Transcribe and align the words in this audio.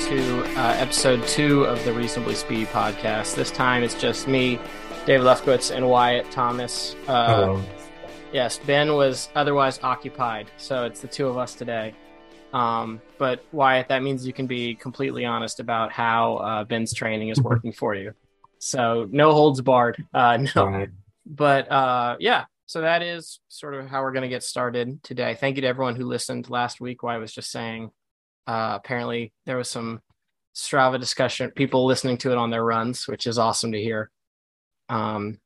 to 0.00 0.42
uh, 0.58 0.74
episode 0.78 1.22
two 1.28 1.64
of 1.64 1.84
the 1.84 1.92
Reasonably 1.92 2.34
Speedy 2.34 2.64
podcast. 2.64 3.34
This 3.34 3.50
time 3.50 3.82
it's 3.82 3.94
just 3.94 4.26
me, 4.26 4.58
Dave 5.04 5.20
Lefkowitz, 5.20 5.70
and 5.70 5.86
Wyatt 5.86 6.30
Thomas. 6.30 6.96
Uh, 7.06 7.26
Hello. 7.26 7.62
yes, 8.32 8.58
Ben 8.64 8.94
was 8.94 9.28
otherwise 9.34 9.78
occupied, 9.82 10.50
so 10.56 10.86
it's 10.86 11.02
the 11.02 11.06
two 11.06 11.28
of 11.28 11.36
us 11.36 11.54
today. 11.54 11.94
Um, 12.54 13.02
but 13.18 13.44
Wyatt, 13.52 13.88
that 13.88 14.02
means 14.02 14.26
you 14.26 14.32
can 14.32 14.46
be 14.46 14.74
completely 14.74 15.26
honest 15.26 15.60
about 15.60 15.92
how 15.92 16.36
uh, 16.36 16.64
Ben's 16.64 16.94
training 16.94 17.28
is 17.28 17.38
working 17.42 17.72
for 17.72 17.94
you. 17.94 18.14
So 18.58 19.06
no 19.10 19.32
holds 19.32 19.60
barred. 19.60 20.02
Uh, 20.14 20.38
no, 20.54 20.64
right. 20.66 20.88
but 21.26 21.70
uh, 21.70 22.16
yeah, 22.18 22.46
so 22.64 22.80
that 22.80 23.02
is 23.02 23.38
sort 23.48 23.74
of 23.74 23.86
how 23.86 24.00
we're 24.00 24.12
going 24.12 24.22
to 24.22 24.28
get 24.28 24.44
started 24.44 25.02
today. 25.02 25.34
Thank 25.34 25.56
you 25.56 25.62
to 25.62 25.68
everyone 25.68 25.96
who 25.96 26.06
listened 26.06 26.48
last 26.48 26.80
week. 26.80 27.02
Where 27.02 27.12
I 27.12 27.18
was 27.18 27.34
just 27.34 27.50
saying, 27.50 27.90
uh, 28.50 28.74
apparently 28.74 29.32
there 29.46 29.56
was 29.56 29.70
some 29.70 30.00
Strava 30.56 30.98
discussion, 30.98 31.52
people 31.52 31.86
listening 31.86 32.18
to 32.18 32.32
it 32.32 32.38
on 32.38 32.50
their 32.50 32.64
runs, 32.64 33.06
which 33.06 33.28
is 33.28 33.38
awesome 33.38 33.70
to 33.70 33.80
hear. 33.80 34.10
Um, 34.88 35.38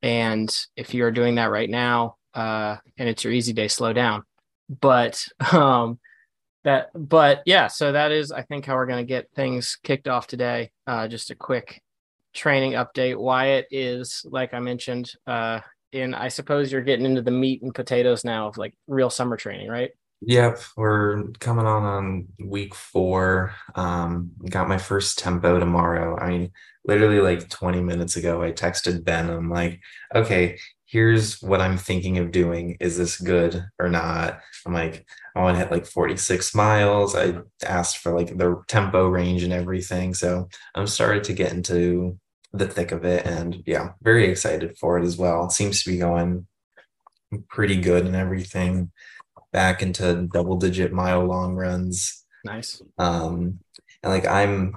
and 0.00 0.56
if 0.76 0.94
you're 0.94 1.10
doing 1.10 1.34
that 1.34 1.50
right 1.50 1.68
now, 1.68 2.18
uh, 2.34 2.76
and 2.96 3.08
it's 3.08 3.24
your 3.24 3.32
easy 3.32 3.52
day, 3.52 3.66
slow 3.66 3.92
down. 3.92 4.22
But 4.68 5.26
um, 5.52 5.98
that, 6.62 6.90
but 6.94 7.42
yeah, 7.46 7.66
so 7.66 7.90
that 7.90 8.12
is, 8.12 8.30
I 8.30 8.42
think, 8.42 8.64
how 8.64 8.76
we're 8.76 8.86
going 8.86 9.04
to 9.04 9.08
get 9.08 9.32
things 9.34 9.76
kicked 9.82 10.06
off 10.06 10.28
today. 10.28 10.70
Uh, 10.86 11.08
just 11.08 11.32
a 11.32 11.34
quick 11.34 11.82
training 12.32 12.72
update. 12.72 13.16
Wyatt 13.16 13.66
is, 13.72 14.24
like 14.30 14.54
I 14.54 14.60
mentioned, 14.60 15.10
uh, 15.26 15.58
in 15.90 16.14
I 16.14 16.28
suppose 16.28 16.70
you're 16.70 16.80
getting 16.80 17.06
into 17.06 17.22
the 17.22 17.32
meat 17.32 17.60
and 17.62 17.74
potatoes 17.74 18.24
now 18.24 18.46
of 18.46 18.56
like 18.56 18.74
real 18.86 19.10
summer 19.10 19.36
training, 19.36 19.68
right? 19.68 19.90
Yep, 20.24 20.60
we're 20.76 21.24
coming 21.40 21.66
on 21.66 21.82
on 21.82 22.28
week 22.38 22.74
four. 22.76 23.54
Um, 23.74 24.30
got 24.48 24.68
my 24.68 24.78
first 24.78 25.18
tempo 25.18 25.58
tomorrow. 25.58 26.16
I 26.16 26.28
mean, 26.28 26.52
literally 26.84 27.20
like 27.20 27.48
20 27.48 27.80
minutes 27.80 28.16
ago, 28.16 28.40
I 28.40 28.52
texted 28.52 29.04
Ben. 29.04 29.28
I'm 29.28 29.50
like, 29.50 29.80
okay, 30.14 30.58
here's 30.86 31.42
what 31.42 31.60
I'm 31.60 31.76
thinking 31.76 32.18
of 32.18 32.30
doing. 32.30 32.76
Is 32.78 32.96
this 32.96 33.20
good 33.20 33.64
or 33.80 33.88
not? 33.88 34.38
I'm 34.64 34.72
like, 34.72 35.04
I 35.34 35.42
want 35.42 35.56
to 35.56 35.58
hit 35.64 35.72
like 35.72 35.86
46 35.86 36.54
miles. 36.54 37.16
I 37.16 37.38
asked 37.64 37.98
for 37.98 38.16
like 38.16 38.36
the 38.38 38.62
tempo 38.68 39.08
range 39.08 39.42
and 39.42 39.52
everything. 39.52 40.14
So 40.14 40.48
I'm 40.76 40.86
started 40.86 41.24
to 41.24 41.32
get 41.32 41.52
into 41.52 42.16
the 42.52 42.68
thick 42.68 42.92
of 42.92 43.04
it. 43.04 43.26
And 43.26 43.60
yeah, 43.66 43.94
very 44.02 44.28
excited 44.28 44.78
for 44.78 44.98
it 44.98 45.04
as 45.04 45.16
well. 45.16 45.50
Seems 45.50 45.82
to 45.82 45.90
be 45.90 45.98
going 45.98 46.46
pretty 47.48 47.80
good 47.80 48.06
and 48.06 48.14
everything 48.14 48.92
back 49.52 49.82
into 49.82 50.28
double 50.32 50.56
digit 50.56 50.92
mile 50.92 51.24
long 51.24 51.54
runs. 51.54 52.24
Nice. 52.44 52.82
Um, 52.98 53.60
and 54.02 54.12
like 54.12 54.26
I'm 54.26 54.76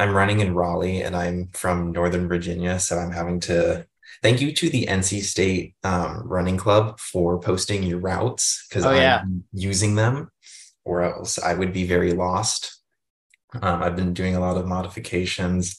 I'm 0.00 0.14
running 0.14 0.40
in 0.40 0.54
Raleigh 0.54 1.02
and 1.02 1.14
I'm 1.14 1.48
from 1.52 1.92
Northern 1.92 2.26
Virginia, 2.28 2.80
so 2.80 2.98
I'm 2.98 3.12
having 3.12 3.38
to 3.40 3.86
thank 4.22 4.40
you 4.40 4.52
to 4.52 4.68
the 4.68 4.86
NC 4.86 5.22
State 5.22 5.74
um, 5.84 6.22
running 6.26 6.56
club 6.56 6.98
for 6.98 7.38
posting 7.38 7.82
your 7.84 7.98
routes 7.98 8.66
because 8.68 8.84
Oh, 8.84 8.90
I'm 8.90 8.96
yeah. 8.96 9.22
using 9.52 9.94
them 9.94 10.30
or 10.84 11.02
else 11.02 11.38
I 11.38 11.54
would 11.54 11.72
be 11.72 11.86
very 11.86 12.12
lost. 12.12 12.80
Um, 13.62 13.82
I've 13.82 13.94
been 13.96 14.12
doing 14.14 14.34
a 14.34 14.40
lot 14.40 14.56
of 14.56 14.66
modifications. 14.66 15.76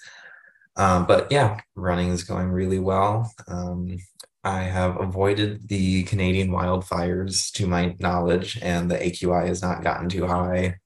Um, 0.77 1.06
but 1.06 1.31
yeah, 1.31 1.59
running 1.75 2.09
is 2.09 2.23
going 2.23 2.50
really 2.50 2.79
well. 2.79 3.31
I 4.45 4.63
have 4.63 5.00
avoided 5.01 5.67
the 5.67 6.03
Canadian 6.03 6.50
wildfires 6.51 7.51
to 7.53 7.67
my 7.67 7.95
knowledge, 8.00 8.59
and 8.61 8.89
the 8.91 8.97
AQI 8.97 9.47
has 9.47 9.61
not 9.61 9.83
gotten 9.83 10.09
too 10.09 10.28
high. 10.28 10.78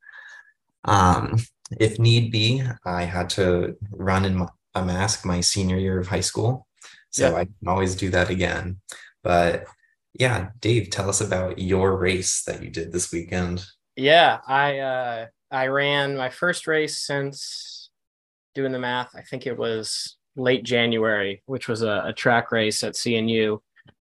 Um, 0.86 1.40
if 1.80 2.00
need 2.00 2.32
be, 2.32 2.64
I 2.86 3.04
had 3.04 3.30
to 3.32 3.78
run 3.92 4.26
in 4.26 4.48
a 4.76 4.86
mask 4.86 5.26
my 5.26 5.42
senior 5.42 5.78
year 5.78 6.00
of 6.00 6.08
high 6.08 6.22
school, 6.22 6.68
so 7.12 7.32
Yeah. 7.32 7.36
I 7.36 7.46
can 7.46 7.68
always 7.68 7.96
do 7.96 8.10
that 8.12 8.30
again. 8.30 8.80
But 9.24 9.66
yeah, 10.14 10.52
Dave, 10.62 10.90
tell 10.90 11.10
us 11.10 11.22
about 11.22 11.60
your 11.60 11.98
race 11.98 12.44
that 12.46 12.64
you 12.64 12.70
did 12.72 12.92
this 12.92 13.12
weekend. 13.12 13.66
Yeah, 13.96 14.40
I 14.48 14.80
uh 14.80 15.28
I 15.52 15.68
ran 15.68 16.18
my 16.18 16.30
first 16.30 16.68
race 16.68 16.98
since 17.06 17.90
doing 18.56 18.72
the 18.72 18.80
math. 18.80 19.16
I 19.16 19.22
think 19.22 19.46
it 19.48 19.58
was 19.58 20.18
late 20.40 20.64
January, 20.64 21.44
which 21.46 21.68
was 21.68 21.82
a, 21.82 22.04
a 22.08 22.14
track 22.14 22.52
race 22.52 22.84
at 22.84 22.94
CNU 22.94 23.60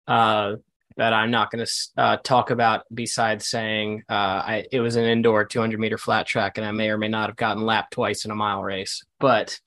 uh 0.06 0.56
that 0.96 1.12
I'm 1.12 1.30
not 1.30 1.50
going 1.50 1.64
to 1.64 1.72
uh, 1.96 2.16
talk 2.18 2.50
about 2.50 2.84
besides 2.92 3.48
saying 3.48 4.02
uh 4.08 4.12
I 4.12 4.66
it 4.70 4.80
was 4.80 4.96
an 4.96 5.04
indoor 5.04 5.44
200 5.44 5.80
meter 5.80 5.96
flat 5.96 6.26
track 6.26 6.58
and 6.58 6.66
I 6.66 6.72
may 6.72 6.90
or 6.90 6.98
may 6.98 7.08
not 7.08 7.30
have 7.30 7.36
gotten 7.36 7.64
lapped 7.64 7.94
twice 7.94 8.24
in 8.24 8.30
a 8.30 8.34
mile 8.34 8.62
race, 8.62 9.02
but 9.18 9.58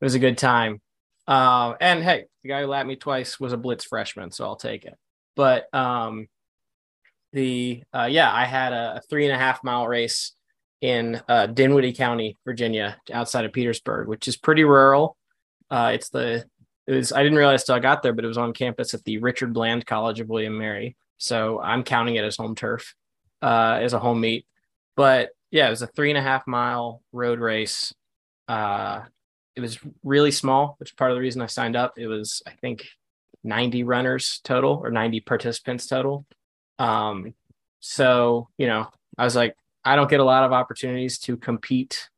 it 0.00 0.04
was 0.04 0.14
a 0.14 0.18
good 0.18 0.36
time. 0.36 0.80
Uh, 1.26 1.74
and 1.80 2.02
hey, 2.02 2.24
the 2.42 2.48
guy 2.48 2.60
who 2.60 2.66
lapped 2.66 2.88
me 2.88 2.96
twice 2.96 3.38
was 3.38 3.52
a 3.52 3.56
blitz 3.56 3.84
freshman, 3.84 4.30
so 4.30 4.44
I'll 4.44 4.56
take 4.56 4.84
it. 4.84 4.94
But 5.36 5.72
um 5.72 6.26
the 7.32 7.82
uh, 7.92 8.08
yeah, 8.10 8.32
I 8.32 8.44
had 8.44 8.72
a, 8.72 8.96
a 8.96 9.00
three 9.08 9.26
and 9.26 9.34
a 9.34 9.38
half 9.38 9.62
mile 9.62 9.86
race 9.86 10.32
in 10.80 11.20
uh, 11.28 11.46
Dinwiddie 11.46 11.94
County, 11.94 12.36
Virginia, 12.44 12.96
outside 13.12 13.44
of 13.44 13.52
Petersburg, 13.52 14.06
which 14.06 14.28
is 14.28 14.36
pretty 14.36 14.64
rural. 14.64 15.16
Uh, 15.74 15.90
it's 15.90 16.10
the 16.10 16.44
it 16.86 16.92
was 16.92 17.10
I 17.10 17.24
didn't 17.24 17.38
realize 17.38 17.64
till 17.64 17.74
I 17.74 17.80
got 17.80 18.04
there, 18.04 18.12
but 18.12 18.24
it 18.24 18.28
was 18.28 18.38
on 18.38 18.52
campus 18.52 18.94
at 18.94 19.02
the 19.02 19.18
Richard 19.18 19.52
Bland 19.52 19.84
College 19.84 20.20
of 20.20 20.28
William 20.28 20.56
Mary. 20.56 20.96
So 21.18 21.60
I'm 21.60 21.82
counting 21.82 22.14
it 22.14 22.24
as 22.24 22.36
home 22.36 22.54
turf, 22.54 22.94
uh, 23.42 23.80
as 23.82 23.92
a 23.92 23.98
home 23.98 24.20
meet. 24.20 24.46
But 24.94 25.30
yeah, 25.50 25.66
it 25.66 25.70
was 25.70 25.82
a 25.82 25.88
three 25.88 26.12
and 26.12 26.18
a 26.18 26.22
half 26.22 26.46
mile 26.46 27.02
road 27.10 27.40
race. 27.40 27.92
Uh, 28.46 29.00
it 29.56 29.62
was 29.62 29.80
really 30.04 30.30
small, 30.30 30.76
which 30.78 30.90
is 30.90 30.94
part 30.94 31.10
of 31.10 31.16
the 31.16 31.20
reason 31.20 31.42
I 31.42 31.46
signed 31.46 31.74
up. 31.74 31.94
It 31.96 32.06
was 32.06 32.40
I 32.46 32.52
think 32.52 32.86
90 33.42 33.82
runners 33.82 34.40
total 34.44 34.80
or 34.80 34.92
90 34.92 35.22
participants 35.22 35.88
total. 35.88 36.24
Um, 36.78 37.34
so, 37.80 38.48
you 38.58 38.68
know, 38.68 38.86
I 39.18 39.24
was 39.24 39.34
like, 39.34 39.56
I 39.84 39.96
don't 39.96 40.08
get 40.08 40.20
a 40.20 40.24
lot 40.24 40.44
of 40.44 40.52
opportunities 40.52 41.18
to 41.20 41.36
compete, 41.36 42.10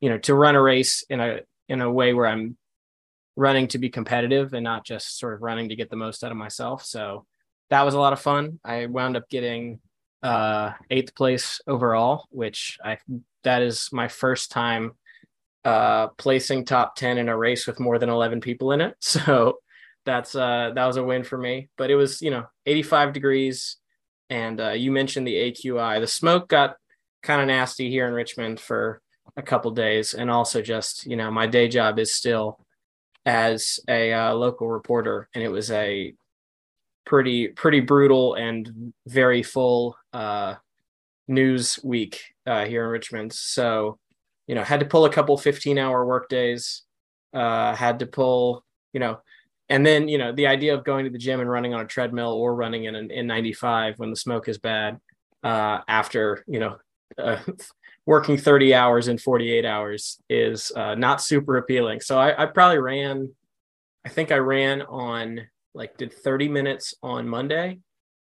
you 0.00 0.10
know, 0.10 0.18
to 0.18 0.34
run 0.34 0.56
a 0.56 0.62
race 0.62 1.04
in 1.08 1.20
a 1.20 1.42
in 1.68 1.82
a 1.82 1.90
way 1.90 2.12
where 2.12 2.26
I'm 2.26 2.56
running 3.36 3.68
to 3.68 3.78
be 3.78 3.90
competitive 3.90 4.54
and 4.54 4.64
not 4.64 4.84
just 4.84 5.18
sort 5.18 5.34
of 5.34 5.42
running 5.42 5.68
to 5.68 5.76
get 5.76 5.90
the 5.90 5.96
most 5.96 6.24
out 6.24 6.32
of 6.32 6.36
myself. 6.36 6.84
So 6.84 7.26
that 7.70 7.84
was 7.84 7.94
a 7.94 8.00
lot 8.00 8.12
of 8.12 8.20
fun. 8.20 8.58
I 8.64 8.86
wound 8.86 9.16
up 9.16 9.28
getting 9.28 9.80
uh 10.22 10.72
eighth 10.90 11.14
place 11.14 11.60
overall, 11.66 12.24
which 12.30 12.78
I 12.82 12.98
that 13.44 13.62
is 13.62 13.90
my 13.92 14.08
first 14.08 14.50
time 14.50 14.92
uh 15.64 16.08
placing 16.08 16.64
top 16.64 16.96
10 16.96 17.18
in 17.18 17.28
a 17.28 17.36
race 17.36 17.66
with 17.66 17.78
more 17.78 17.98
than 17.98 18.08
11 18.08 18.40
people 18.40 18.72
in 18.72 18.80
it. 18.80 18.96
So 19.00 19.58
that's 20.04 20.34
uh 20.34 20.70
that 20.74 20.86
was 20.86 20.96
a 20.96 21.04
win 21.04 21.24
for 21.24 21.36
me. 21.36 21.68
But 21.76 21.90
it 21.90 21.96
was, 21.96 22.22
you 22.22 22.30
know, 22.30 22.46
85 22.66 23.12
degrees 23.12 23.76
and 24.30 24.60
uh, 24.60 24.70
you 24.70 24.90
mentioned 24.90 25.26
the 25.26 25.34
AQI. 25.34 26.00
The 26.00 26.06
smoke 26.06 26.48
got 26.48 26.76
kind 27.22 27.40
of 27.40 27.46
nasty 27.46 27.90
here 27.90 28.06
in 28.06 28.12
Richmond 28.12 28.60
for 28.60 29.00
a 29.36 29.42
couple 29.42 29.70
days, 29.70 30.14
and 30.14 30.30
also 30.30 30.62
just 30.62 31.06
you 31.06 31.16
know 31.16 31.30
my 31.30 31.46
day 31.46 31.68
job 31.68 31.98
is 31.98 32.14
still 32.14 32.58
as 33.26 33.78
a 33.88 34.12
uh, 34.12 34.32
local 34.34 34.68
reporter, 34.68 35.28
and 35.34 35.44
it 35.44 35.50
was 35.50 35.70
a 35.70 36.14
pretty 37.04 37.48
pretty 37.48 37.80
brutal 37.80 38.34
and 38.34 38.92
very 39.06 39.42
full 39.42 39.96
uh, 40.14 40.54
news 41.28 41.78
week 41.84 42.22
uh, 42.46 42.64
here 42.64 42.84
in 42.84 42.90
Richmond. 42.90 43.32
So 43.34 43.98
you 44.46 44.54
know 44.54 44.62
had 44.62 44.80
to 44.80 44.86
pull 44.86 45.04
a 45.04 45.12
couple 45.12 45.36
15 45.36 45.76
hour 45.78 46.06
work 46.06 46.28
days. 46.30 46.82
Uh, 47.34 47.74
had 47.74 47.98
to 47.98 48.06
pull 48.06 48.64
you 48.94 49.00
know 49.00 49.18
and 49.68 49.84
then, 49.84 50.08
you 50.08 50.18
know, 50.18 50.32
the 50.32 50.46
idea 50.46 50.74
of 50.74 50.84
going 50.84 51.04
to 51.04 51.10
the 51.10 51.18
gym 51.18 51.40
and 51.40 51.50
running 51.50 51.74
on 51.74 51.80
a 51.80 51.86
treadmill 51.86 52.32
or 52.32 52.54
running 52.54 52.84
in 52.84 52.94
an 52.94 53.08
N95 53.08 53.98
when 53.98 54.10
the 54.10 54.16
smoke 54.16 54.48
is 54.48 54.58
bad 54.58 55.00
uh, 55.42 55.80
after, 55.88 56.44
you 56.46 56.60
know, 56.60 56.76
uh, 57.18 57.38
working 58.06 58.36
30 58.36 58.72
hours 58.72 59.08
in 59.08 59.18
48 59.18 59.64
hours 59.64 60.20
is 60.30 60.70
uh, 60.76 60.94
not 60.94 61.20
super 61.20 61.56
appealing. 61.56 62.00
So 62.00 62.18
I, 62.18 62.44
I 62.44 62.46
probably 62.46 62.78
ran, 62.78 63.34
I 64.04 64.08
think 64.08 64.30
I 64.30 64.38
ran 64.38 64.82
on 64.82 65.48
like 65.74 65.96
did 65.96 66.12
30 66.12 66.48
minutes 66.48 66.94
on 67.02 67.28
Monday 67.28 67.80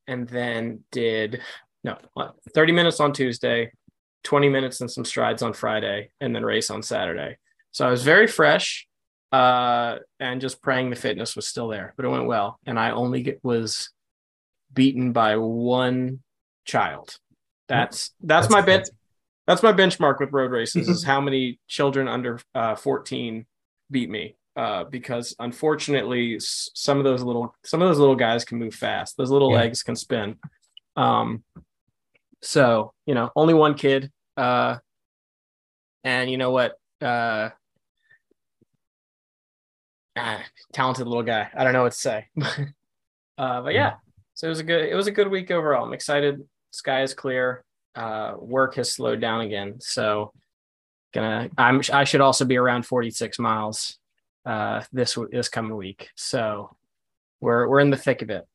and 0.07 0.27
then 0.27 0.83
did, 0.91 1.41
no, 1.83 1.97
30 2.53 2.73
minutes 2.73 2.99
on 2.99 3.13
Tuesday, 3.13 3.71
20 4.23 4.49
minutes 4.49 4.81
and 4.81 4.89
some 4.89 5.05
strides 5.05 5.43
on 5.43 5.53
Friday, 5.53 6.09
and 6.19 6.35
then 6.35 6.43
race 6.43 6.69
on 6.69 6.81
Saturday. 6.81 7.37
So 7.71 7.87
I 7.87 7.91
was 7.91 8.03
very 8.03 8.27
fresh 8.27 8.87
uh 9.33 9.97
and 10.21 10.39
just 10.39 10.61
praying 10.61 10.89
the 10.89 10.95
fitness 10.95 11.35
was 11.35 11.45
still 11.45 11.67
there 11.67 11.93
but 11.97 12.05
it 12.05 12.07
went 12.07 12.27
well 12.27 12.57
and 12.65 12.79
i 12.79 12.91
only 12.91 13.23
get, 13.23 13.43
was 13.43 13.89
beaten 14.73 15.11
by 15.11 15.35
one 15.35 16.19
child 16.63 17.17
that's 17.67 18.11
that's, 18.21 18.47
That's 18.47 18.53
my 18.53 18.61
good. 18.61 18.89
That's 19.47 19.63
my 19.63 19.71
benchmark 19.73 20.19
with 20.19 20.31
road 20.33 20.51
races 20.51 20.87
is 20.89 21.03
how 21.03 21.19
many 21.21 21.59
children 21.67 22.07
under 22.07 22.39
uh 22.53 22.75
14 22.75 23.45
beat 23.89 24.09
me 24.09 24.35
uh 24.55 24.83
because 24.83 25.35
unfortunately 25.39 26.37
some 26.39 26.97
of 26.97 27.03
those 27.03 27.23
little 27.23 27.55
some 27.63 27.81
of 27.81 27.87
those 27.87 27.99
little 27.99 28.15
guys 28.15 28.43
can 28.45 28.59
move 28.59 28.75
fast 28.75 29.15
those 29.17 29.31
little 29.31 29.51
Yeah. 29.51 29.59
legs 29.61 29.81
can 29.83 29.95
spin 29.95 30.35
um 30.95 31.43
so 32.41 32.93
you 33.05 33.15
know 33.15 33.31
only 33.35 33.53
one 33.53 33.73
kid 33.75 34.11
uh 34.35 34.77
And 36.03 36.29
you 36.31 36.37
know 36.37 36.51
what? 36.51 36.73
Uh, 37.01 37.49
ah, 40.15 40.41
talented 40.71 41.05
little 41.07 41.23
guy. 41.23 41.49
I 41.53 41.63
don't 41.63 41.73
know 41.73 41.83
what 41.83 41.91
to 41.91 41.97
say. 41.97 42.27
uh, 43.37 43.61
but 43.61 43.73
yeah, 43.73 43.95
so 44.35 44.47
it 44.47 44.49
was 44.49 44.59
a 44.59 44.63
good 44.63 44.85
it 44.87 44.95
was 44.95 45.07
a 45.07 45.11
good 45.11 45.27
week 45.29 45.51
overall. 45.51 45.83
I'm 45.85 45.93
excited. 45.93 46.41
Sky 46.71 47.01
is 47.03 47.13
clear. 47.13 47.63
Uh, 47.97 48.35
work 48.37 48.75
has 48.75 48.91
slowed 48.91 49.19
down 49.19 49.41
again, 49.41 49.77
so 49.79 50.31
gonna 51.13 51.49
I'm 51.57 51.81
I 51.91 52.03
should 52.03 52.21
also 52.21 52.45
be 52.45 52.57
around 52.57 52.85
46 52.85 53.39
miles 53.39 53.97
uh, 54.45 54.83
this 54.93 55.17
this 55.31 55.49
coming 55.49 55.75
week. 55.75 56.09
So 56.15 56.75
we're 57.41 57.67
we're 57.67 57.79
in 57.79 57.89
the 57.89 57.97
thick 57.97 58.21
of 58.21 58.29
it. 58.29 58.45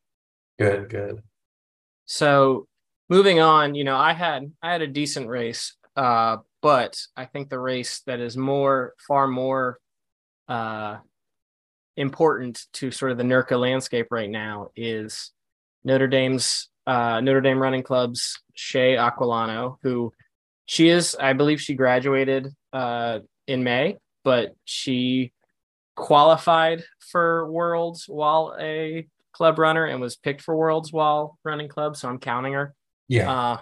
Good, 0.60 0.88
good. 0.88 1.22
So 2.06 2.68
moving 3.08 3.40
on, 3.40 3.74
you 3.74 3.82
know, 3.82 3.96
I 3.96 4.12
had 4.12 4.52
I 4.62 4.70
had 4.70 4.82
a 4.82 4.86
decent 4.86 5.28
race, 5.28 5.74
uh, 5.96 6.36
but 6.60 6.96
I 7.16 7.24
think 7.24 7.48
the 7.48 7.58
race 7.58 8.02
that 8.06 8.20
is 8.20 8.36
more 8.36 8.94
far 9.08 9.26
more 9.26 9.80
uh, 10.48 10.98
important 11.96 12.64
to 12.74 12.92
sort 12.92 13.10
of 13.10 13.18
the 13.18 13.24
NIRCA 13.24 13.58
landscape 13.58 14.06
right 14.10 14.30
now 14.30 14.70
is 14.76 15.32
Notre 15.84 16.06
Dame's 16.06 16.68
uh, 16.86 17.20
Notre 17.20 17.40
Dame 17.40 17.60
Running 17.60 17.82
Club's 17.82 18.40
Shea 18.54 18.96
Aquilano, 18.96 19.76
who 19.82 20.12
she 20.66 20.88
is, 20.88 21.16
I 21.18 21.32
believe 21.32 21.60
she 21.60 21.74
graduated 21.74 22.48
uh, 22.72 23.20
in 23.46 23.64
May, 23.64 23.98
but 24.24 24.54
she 24.64 25.32
qualified 25.94 26.84
for 26.98 27.50
Worlds 27.50 28.06
while 28.08 28.56
a 28.58 29.06
club 29.32 29.58
runner 29.58 29.84
and 29.84 30.00
was 30.00 30.16
picked 30.16 30.42
for 30.42 30.56
Worlds 30.56 30.92
while 30.92 31.38
running 31.44 31.68
club. 31.68 31.96
So 31.96 32.08
I'm 32.08 32.18
counting 32.18 32.54
her. 32.54 32.74
Yeah. 33.08 33.30
Uh, 33.30 33.60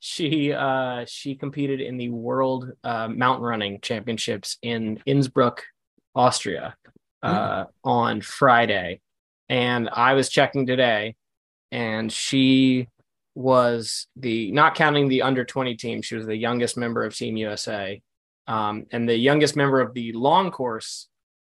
she 0.00 0.52
uh, 0.52 1.06
she 1.08 1.34
competed 1.34 1.80
in 1.80 1.96
the 1.96 2.10
World 2.10 2.70
uh, 2.84 3.08
Mountain 3.08 3.44
Running 3.44 3.80
Championships 3.80 4.58
in 4.60 5.00
Innsbruck, 5.06 5.62
Austria, 6.14 6.76
uh, 7.22 7.64
mm. 7.64 7.66
on 7.84 8.20
Friday, 8.20 9.00
and 9.48 9.88
I 9.88 10.12
was 10.12 10.28
checking 10.28 10.66
today, 10.66 11.16
and 11.74 12.10
she 12.10 12.88
was 13.34 14.06
the 14.14 14.52
not 14.52 14.76
counting 14.76 15.08
the 15.08 15.22
under 15.22 15.44
20 15.44 15.74
team 15.74 16.00
she 16.00 16.14
was 16.14 16.24
the 16.24 16.36
youngest 16.36 16.76
member 16.76 17.04
of 17.04 17.14
team 17.14 17.36
usa 17.36 18.00
um, 18.46 18.86
and 18.92 19.08
the 19.08 19.16
youngest 19.16 19.56
member 19.56 19.80
of 19.80 19.92
the 19.92 20.12
long 20.12 20.50
course 20.50 21.08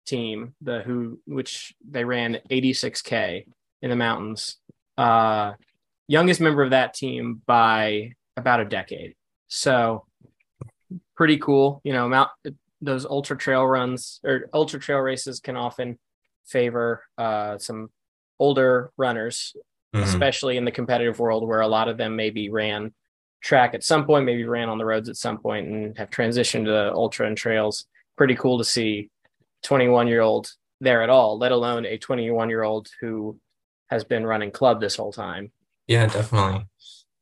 team 0.05 0.53
the 0.61 0.81
who 0.81 1.19
which 1.25 1.73
they 1.89 2.03
ran 2.03 2.39
86k 2.51 3.45
in 3.81 3.89
the 3.89 3.95
mountains 3.95 4.57
uh 4.97 5.53
youngest 6.09 6.41
member 6.41 6.63
of 6.63 6.71
that 6.71 6.95
team 6.95 7.41
by 7.45 8.13
about 8.35 8.59
a 8.59 8.65
decade. 8.65 9.15
So 9.47 10.05
pretty 11.15 11.37
cool 11.37 11.81
you 11.83 11.93
know 11.93 12.09
mount 12.09 12.29
those 12.81 13.05
ultra 13.05 13.37
trail 13.37 13.65
runs 13.65 14.19
or 14.23 14.49
ultra 14.53 14.79
trail 14.79 14.99
races 14.99 15.39
can 15.39 15.55
often 15.55 15.99
favor 16.45 17.03
uh 17.17 17.57
some 17.57 17.89
older 18.39 18.91
runners 18.97 19.53
mm-hmm. 19.93 20.03
especially 20.03 20.57
in 20.57 20.65
the 20.65 20.71
competitive 20.71 21.19
world 21.19 21.47
where 21.47 21.61
a 21.61 21.67
lot 21.67 21.87
of 21.87 21.97
them 21.97 22.15
maybe 22.15 22.49
ran 22.49 22.93
track 23.41 23.73
at 23.73 23.83
some 23.83 24.05
point, 24.05 24.25
maybe 24.25 24.43
ran 24.43 24.69
on 24.69 24.77
the 24.77 24.85
roads 24.85 25.09
at 25.09 25.15
some 25.15 25.37
point 25.37 25.67
and 25.67 25.97
have 25.97 26.09
transitioned 26.09 26.65
to 26.65 26.93
ultra 26.93 27.27
and 27.27 27.37
trails. 27.37 27.85
Pretty 28.17 28.35
cool 28.35 28.57
to 28.57 28.65
see 28.65 29.09
21 29.63 30.07
year 30.07 30.21
old 30.21 30.51
there 30.81 31.01
at 31.01 31.09
all, 31.09 31.37
let 31.37 31.51
alone 31.51 31.85
a 31.85 31.97
21 31.97 32.49
year 32.49 32.63
old 32.63 32.87
who 33.01 33.39
has 33.89 34.03
been 34.03 34.25
running 34.25 34.51
club 34.51 34.79
this 34.79 34.95
whole 34.95 35.11
time. 35.11 35.51
Yeah, 35.87 36.05
definitely. 36.05 36.65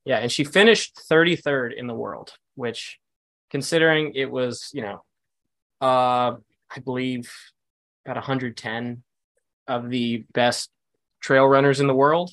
Yeah, 0.05 0.17
and 0.17 0.31
she 0.31 0.43
finished 0.43 0.99
33rd 1.09 1.75
in 1.75 1.87
the 1.87 1.93
world, 1.93 2.33
which 2.55 2.99
considering 3.49 4.13
it 4.15 4.29
was, 4.29 4.69
you 4.73 4.81
know, 4.81 5.03
uh 5.79 6.35
I 6.75 6.79
believe 6.83 7.31
about 8.05 8.17
110 8.17 9.03
of 9.67 9.89
the 9.89 10.25
best 10.33 10.69
trail 11.21 11.45
runners 11.45 11.79
in 11.79 11.87
the 11.87 11.95
world 11.95 12.31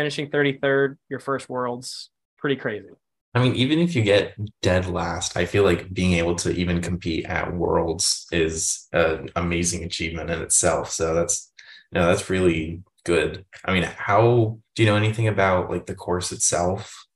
finishing 0.00 0.30
33rd, 0.30 0.96
your 1.10 1.20
first 1.20 1.50
worlds, 1.50 2.08
pretty 2.38 2.56
crazy. 2.56 2.88
I 3.34 3.42
mean, 3.42 3.54
even 3.54 3.78
if 3.78 3.94
you 3.94 4.00
get 4.00 4.34
dead 4.62 4.86
last, 4.86 5.36
I 5.36 5.44
feel 5.44 5.62
like 5.62 5.92
being 5.92 6.14
able 6.14 6.36
to 6.36 6.50
even 6.52 6.80
compete 6.80 7.26
at 7.26 7.54
worlds 7.54 8.26
is 8.32 8.88
an 8.94 9.28
amazing 9.36 9.84
achievement 9.84 10.30
in 10.30 10.40
itself. 10.40 10.90
So 10.90 11.12
that's 11.14 11.52
no, 11.92 12.06
that's 12.06 12.30
really 12.30 12.82
good. 13.04 13.44
I 13.62 13.74
mean, 13.74 13.82
how 13.82 14.58
do 14.74 14.82
you 14.82 14.88
know 14.88 14.96
anything 14.96 15.28
about 15.28 15.70
like 15.70 15.84
the 15.84 15.94
course 15.94 16.32
itself? 16.32 17.06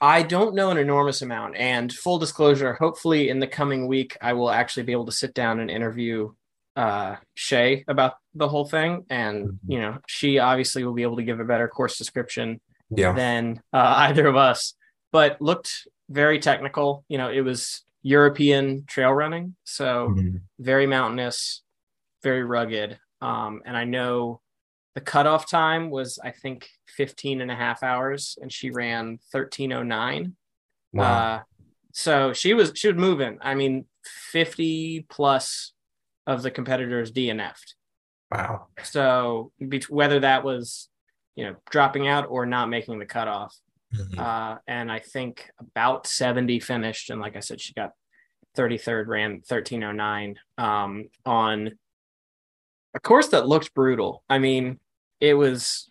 I 0.00 0.22
don't 0.22 0.56
know 0.56 0.70
an 0.70 0.78
enormous 0.78 1.22
amount. 1.22 1.54
And 1.56 1.92
full 1.92 2.18
disclosure, 2.18 2.74
hopefully 2.74 3.28
in 3.28 3.38
the 3.38 3.46
coming 3.46 3.86
week, 3.86 4.16
I 4.20 4.32
will 4.32 4.50
actually 4.50 4.82
be 4.82 4.92
able 4.92 5.06
to 5.06 5.12
sit 5.12 5.32
down 5.32 5.60
and 5.60 5.70
interview 5.70 6.32
uh, 6.76 7.16
Shea 7.34 7.84
about 7.88 8.14
the 8.34 8.48
whole 8.48 8.66
thing, 8.66 9.06
and 9.08 9.46
mm-hmm. 9.46 9.72
you 9.72 9.80
know 9.80 9.98
she 10.06 10.38
obviously 10.38 10.84
will 10.84 10.92
be 10.92 11.02
able 11.02 11.16
to 11.16 11.22
give 11.22 11.40
a 11.40 11.44
better 11.44 11.68
course 11.68 11.96
description 11.98 12.60
yeah. 12.90 13.12
than 13.12 13.62
uh, 13.72 13.94
either 14.08 14.26
of 14.26 14.36
us. 14.36 14.74
But 15.12 15.40
looked 15.40 15.88
very 16.10 16.38
technical. 16.38 17.04
You 17.08 17.18
know, 17.18 17.30
it 17.30 17.40
was 17.40 17.82
European 18.02 18.84
trail 18.86 19.12
running, 19.12 19.56
so 19.64 20.10
mm-hmm. 20.10 20.36
very 20.58 20.86
mountainous, 20.86 21.62
very 22.22 22.44
rugged. 22.44 22.98
Um, 23.22 23.62
and 23.64 23.76
I 23.76 23.84
know 23.84 24.40
the 24.94 25.00
cutoff 25.00 25.50
time 25.50 25.90
was 25.90 26.18
I 26.22 26.30
think 26.30 26.68
15 26.88 27.40
and 27.40 27.50
a 27.50 27.56
half 27.56 27.82
hours, 27.82 28.38
and 28.40 28.52
she 28.52 28.70
ran 28.70 29.18
1309. 29.32 30.36
Wow. 30.92 31.02
Uh, 31.02 31.42
so 31.92 32.32
she 32.34 32.52
was 32.52 32.72
she 32.74 32.88
was 32.88 32.96
moving. 32.96 33.38
I 33.40 33.54
mean, 33.54 33.86
50 34.04 35.06
plus 35.08 35.72
of 36.26 36.42
the 36.42 36.50
competitors 36.50 37.12
DNF'd. 37.12 37.74
Wow. 38.30 38.66
So 38.82 39.52
whether 39.88 40.20
that 40.20 40.44
was, 40.44 40.88
you 41.36 41.44
know, 41.44 41.56
dropping 41.70 42.08
out 42.08 42.26
or 42.28 42.46
not 42.46 42.68
making 42.68 42.98
the 42.98 43.06
cutoff. 43.06 43.56
Mm-hmm. 43.94 44.18
Uh, 44.18 44.56
and 44.66 44.90
I 44.90 44.98
think 44.98 45.48
about 45.60 46.06
70 46.06 46.60
finished. 46.60 47.10
And 47.10 47.20
like 47.20 47.36
I 47.36 47.40
said, 47.40 47.60
she 47.60 47.72
got 47.72 47.92
33rd, 48.56 49.06
ran 49.06 49.30
1309 49.46 50.36
um, 50.58 51.08
on 51.24 51.72
a 52.94 53.00
course 53.00 53.28
that 53.28 53.46
looked 53.46 53.74
brutal. 53.74 54.22
I 54.28 54.38
mean, 54.38 54.80
it 55.20 55.34
was, 55.34 55.88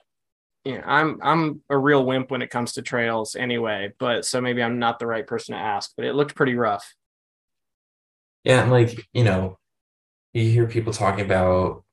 you 0.65 0.73
know, 0.73 0.83
I'm 0.85 1.19
I'm 1.21 1.61
a 1.69 1.77
real 1.77 2.03
wimp 2.03 2.31
when 2.31 2.41
it 2.41 2.49
comes 2.49 2.73
to 2.73 2.81
trails 2.81 3.35
anyway, 3.35 3.93
but 3.99 4.25
so 4.25 4.41
maybe 4.41 4.63
I'm 4.63 4.79
not 4.79 4.99
the 4.99 5.07
right 5.07 5.25
person 5.25 5.53
to 5.53 5.61
ask, 5.61 5.91
but 5.95 6.05
it 6.05 6.15
looked 6.15 6.35
pretty 6.35 6.55
rough. 6.55 6.93
Yeah, 8.43 8.65
like, 8.65 9.07
you 9.13 9.23
know, 9.23 9.57
you 10.43 10.51
hear 10.51 10.67
people 10.67 10.93
talking 10.93 11.25
about 11.25 11.83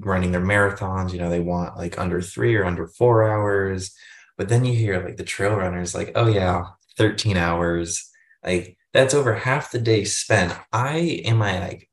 running 0.00 0.32
their 0.32 0.40
marathons, 0.40 1.12
you 1.12 1.18
know, 1.18 1.30
they 1.30 1.40
want 1.40 1.76
like 1.76 1.98
under 1.98 2.20
three 2.20 2.54
or 2.56 2.64
under 2.64 2.86
four 2.86 3.28
hours. 3.28 3.94
But 4.36 4.48
then 4.48 4.64
you 4.64 4.72
hear 4.74 5.02
like 5.04 5.16
the 5.16 5.24
trail 5.24 5.56
runners, 5.56 5.94
like, 5.94 6.12
oh 6.14 6.28
yeah, 6.28 6.64
13 6.96 7.36
hours. 7.36 8.08
Like 8.44 8.76
that's 8.92 9.14
over 9.14 9.34
half 9.34 9.70
the 9.70 9.80
day 9.80 10.04
spent. 10.04 10.56
I 10.72 10.98
in 10.98 11.36
my 11.36 11.58
like 11.60 11.88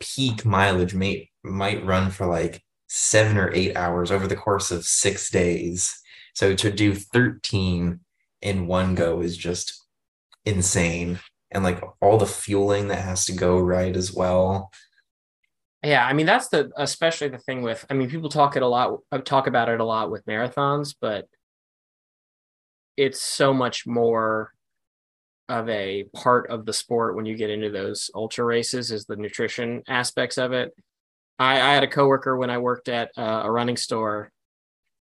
peak 0.00 0.44
mileage 0.44 0.94
may 0.94 1.30
might 1.42 1.84
run 1.84 2.10
for 2.10 2.26
like 2.26 2.62
seven 2.88 3.36
or 3.36 3.52
eight 3.52 3.76
hours 3.76 4.10
over 4.10 4.26
the 4.26 4.36
course 4.36 4.70
of 4.70 4.84
six 4.84 5.30
days. 5.30 5.92
So 6.34 6.54
to 6.54 6.70
do 6.70 6.94
13 6.94 8.00
in 8.42 8.66
one 8.66 8.94
go 8.94 9.20
is 9.20 9.36
just 9.36 9.82
insane. 10.44 11.18
And 11.50 11.64
like 11.64 11.82
all 12.00 12.16
the 12.16 12.26
fueling 12.26 12.88
that 12.88 13.02
has 13.04 13.26
to 13.26 13.32
go 13.32 13.58
right 13.58 13.96
as 13.96 14.12
well. 14.12 14.70
Yeah, 15.84 16.06
I 16.06 16.12
mean 16.12 16.26
that's 16.26 16.48
the 16.48 16.70
especially 16.76 17.28
the 17.28 17.38
thing 17.38 17.62
with 17.62 17.84
I 17.90 17.94
mean 17.94 18.08
people 18.08 18.28
talk 18.28 18.56
it 18.56 18.62
a 18.62 18.66
lot 18.68 19.00
uh, 19.10 19.18
talk 19.18 19.48
about 19.48 19.68
it 19.68 19.80
a 19.80 19.84
lot 19.84 20.10
with 20.10 20.24
marathons, 20.26 20.94
but 21.00 21.26
it's 22.96 23.20
so 23.20 23.52
much 23.52 23.86
more 23.86 24.52
of 25.48 25.68
a 25.68 26.04
part 26.14 26.50
of 26.50 26.66
the 26.66 26.72
sport 26.72 27.16
when 27.16 27.26
you 27.26 27.36
get 27.36 27.50
into 27.50 27.70
those 27.70 28.10
ultra 28.14 28.44
races 28.44 28.92
is 28.92 29.06
the 29.06 29.16
nutrition 29.16 29.82
aspects 29.88 30.38
of 30.38 30.52
it. 30.52 30.72
I, 31.38 31.54
I 31.54 31.74
had 31.74 31.82
a 31.82 31.88
coworker 31.88 32.36
when 32.36 32.50
I 32.50 32.58
worked 32.58 32.88
at 32.88 33.10
uh, 33.16 33.42
a 33.44 33.50
running 33.50 33.76
store 33.76 34.30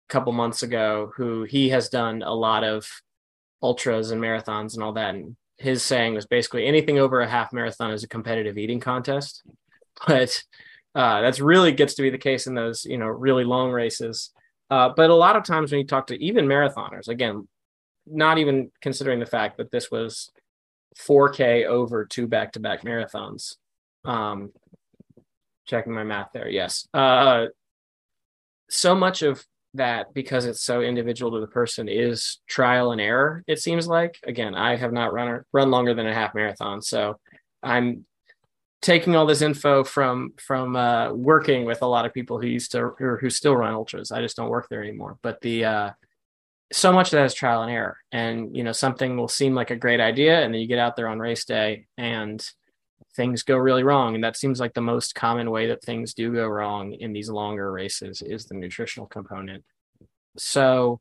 a 0.08 0.12
couple 0.12 0.32
months 0.32 0.62
ago 0.62 1.12
who 1.16 1.42
he 1.42 1.70
has 1.70 1.88
done 1.88 2.22
a 2.22 2.32
lot 2.32 2.62
of 2.62 2.88
ultras 3.62 4.12
and 4.12 4.22
marathons 4.22 4.74
and 4.74 4.82
all 4.82 4.92
that. 4.92 5.14
And 5.14 5.36
his 5.58 5.82
saying 5.82 6.14
was 6.14 6.26
basically 6.26 6.66
anything 6.66 6.98
over 6.98 7.20
a 7.20 7.28
half 7.28 7.52
marathon 7.52 7.90
is 7.90 8.04
a 8.04 8.08
competitive 8.08 8.58
eating 8.58 8.80
contest 8.80 9.42
but 10.06 10.42
uh, 10.94 11.20
that's 11.20 11.40
really 11.40 11.72
gets 11.72 11.94
to 11.94 12.02
be 12.02 12.10
the 12.10 12.18
case 12.18 12.46
in 12.46 12.54
those 12.54 12.84
you 12.84 12.98
know 12.98 13.06
really 13.06 13.44
long 13.44 13.70
races. 13.70 14.30
Uh, 14.70 14.90
but 14.94 15.10
a 15.10 15.14
lot 15.14 15.36
of 15.36 15.44
times 15.44 15.70
when 15.70 15.80
you 15.80 15.86
talk 15.86 16.06
to 16.06 16.22
even 16.22 16.46
marathoners, 16.46 17.08
again, 17.08 17.46
not 18.06 18.38
even 18.38 18.70
considering 18.80 19.20
the 19.20 19.26
fact 19.26 19.58
that 19.58 19.70
this 19.70 19.90
was 19.90 20.30
4K 20.98 21.66
over 21.66 22.06
two 22.06 22.26
back-to-back 22.26 22.82
marathons. 22.82 23.56
Um, 24.04 24.50
checking 25.66 25.92
my 25.92 26.04
math 26.04 26.30
there, 26.32 26.48
yes. 26.48 26.88
Uh, 26.94 27.46
so 28.70 28.94
much 28.94 29.20
of 29.20 29.44
that 29.74 30.12
because 30.14 30.44
it's 30.46 30.62
so 30.62 30.80
individual 30.80 31.32
to 31.32 31.40
the 31.40 31.46
person 31.46 31.88
is 31.88 32.40
trial 32.46 32.92
and 32.92 33.00
error 33.00 33.42
it 33.46 33.58
seems 33.58 33.86
like 33.86 34.18
again 34.26 34.54
i 34.54 34.76
have 34.76 34.92
not 34.92 35.14
run 35.14 35.42
run 35.52 35.70
longer 35.70 35.94
than 35.94 36.06
a 36.06 36.12
half 36.12 36.34
marathon 36.34 36.82
so 36.82 37.18
i'm 37.62 38.04
taking 38.82 39.14
all 39.14 39.24
this 39.24 39.42
info 39.42 39.84
from 39.84 40.34
from 40.36 40.76
uh, 40.76 41.12
working 41.12 41.64
with 41.64 41.82
a 41.82 41.86
lot 41.86 42.04
of 42.04 42.12
people 42.12 42.40
who 42.40 42.48
used 42.48 42.72
to 42.72 42.80
or 43.00 43.18
who 43.20 43.30
still 43.30 43.56
run 43.56 43.72
ultras. 43.72 44.12
I 44.12 44.20
just 44.20 44.36
don't 44.36 44.50
work 44.50 44.66
there 44.68 44.82
anymore. 44.82 45.18
But 45.22 45.40
the 45.40 45.64
uh, 45.64 45.90
so 46.72 46.92
much 46.92 47.08
of 47.08 47.12
that 47.12 47.26
is 47.26 47.34
trial 47.34 47.62
and 47.62 47.70
error. 47.70 47.96
And 48.10 48.54
you 48.54 48.64
know 48.64 48.72
something 48.72 49.16
will 49.16 49.28
seem 49.28 49.54
like 49.54 49.70
a 49.70 49.76
great 49.76 50.00
idea 50.00 50.42
and 50.42 50.52
then 50.52 50.60
you 50.60 50.66
get 50.66 50.80
out 50.80 50.96
there 50.96 51.08
on 51.08 51.20
race 51.20 51.44
day 51.44 51.86
and 51.96 52.44
things 53.14 53.44
go 53.44 53.56
really 53.56 53.84
wrong. 53.84 54.14
And 54.14 54.24
that 54.24 54.36
seems 54.36 54.58
like 54.58 54.74
the 54.74 54.80
most 54.80 55.14
common 55.14 55.50
way 55.50 55.68
that 55.68 55.84
things 55.84 56.14
do 56.14 56.32
go 56.32 56.46
wrong 56.48 56.92
in 56.94 57.12
these 57.12 57.30
longer 57.30 57.70
races 57.70 58.20
is 58.20 58.46
the 58.46 58.54
nutritional 58.54 59.06
component. 59.06 59.64
So 60.36 61.00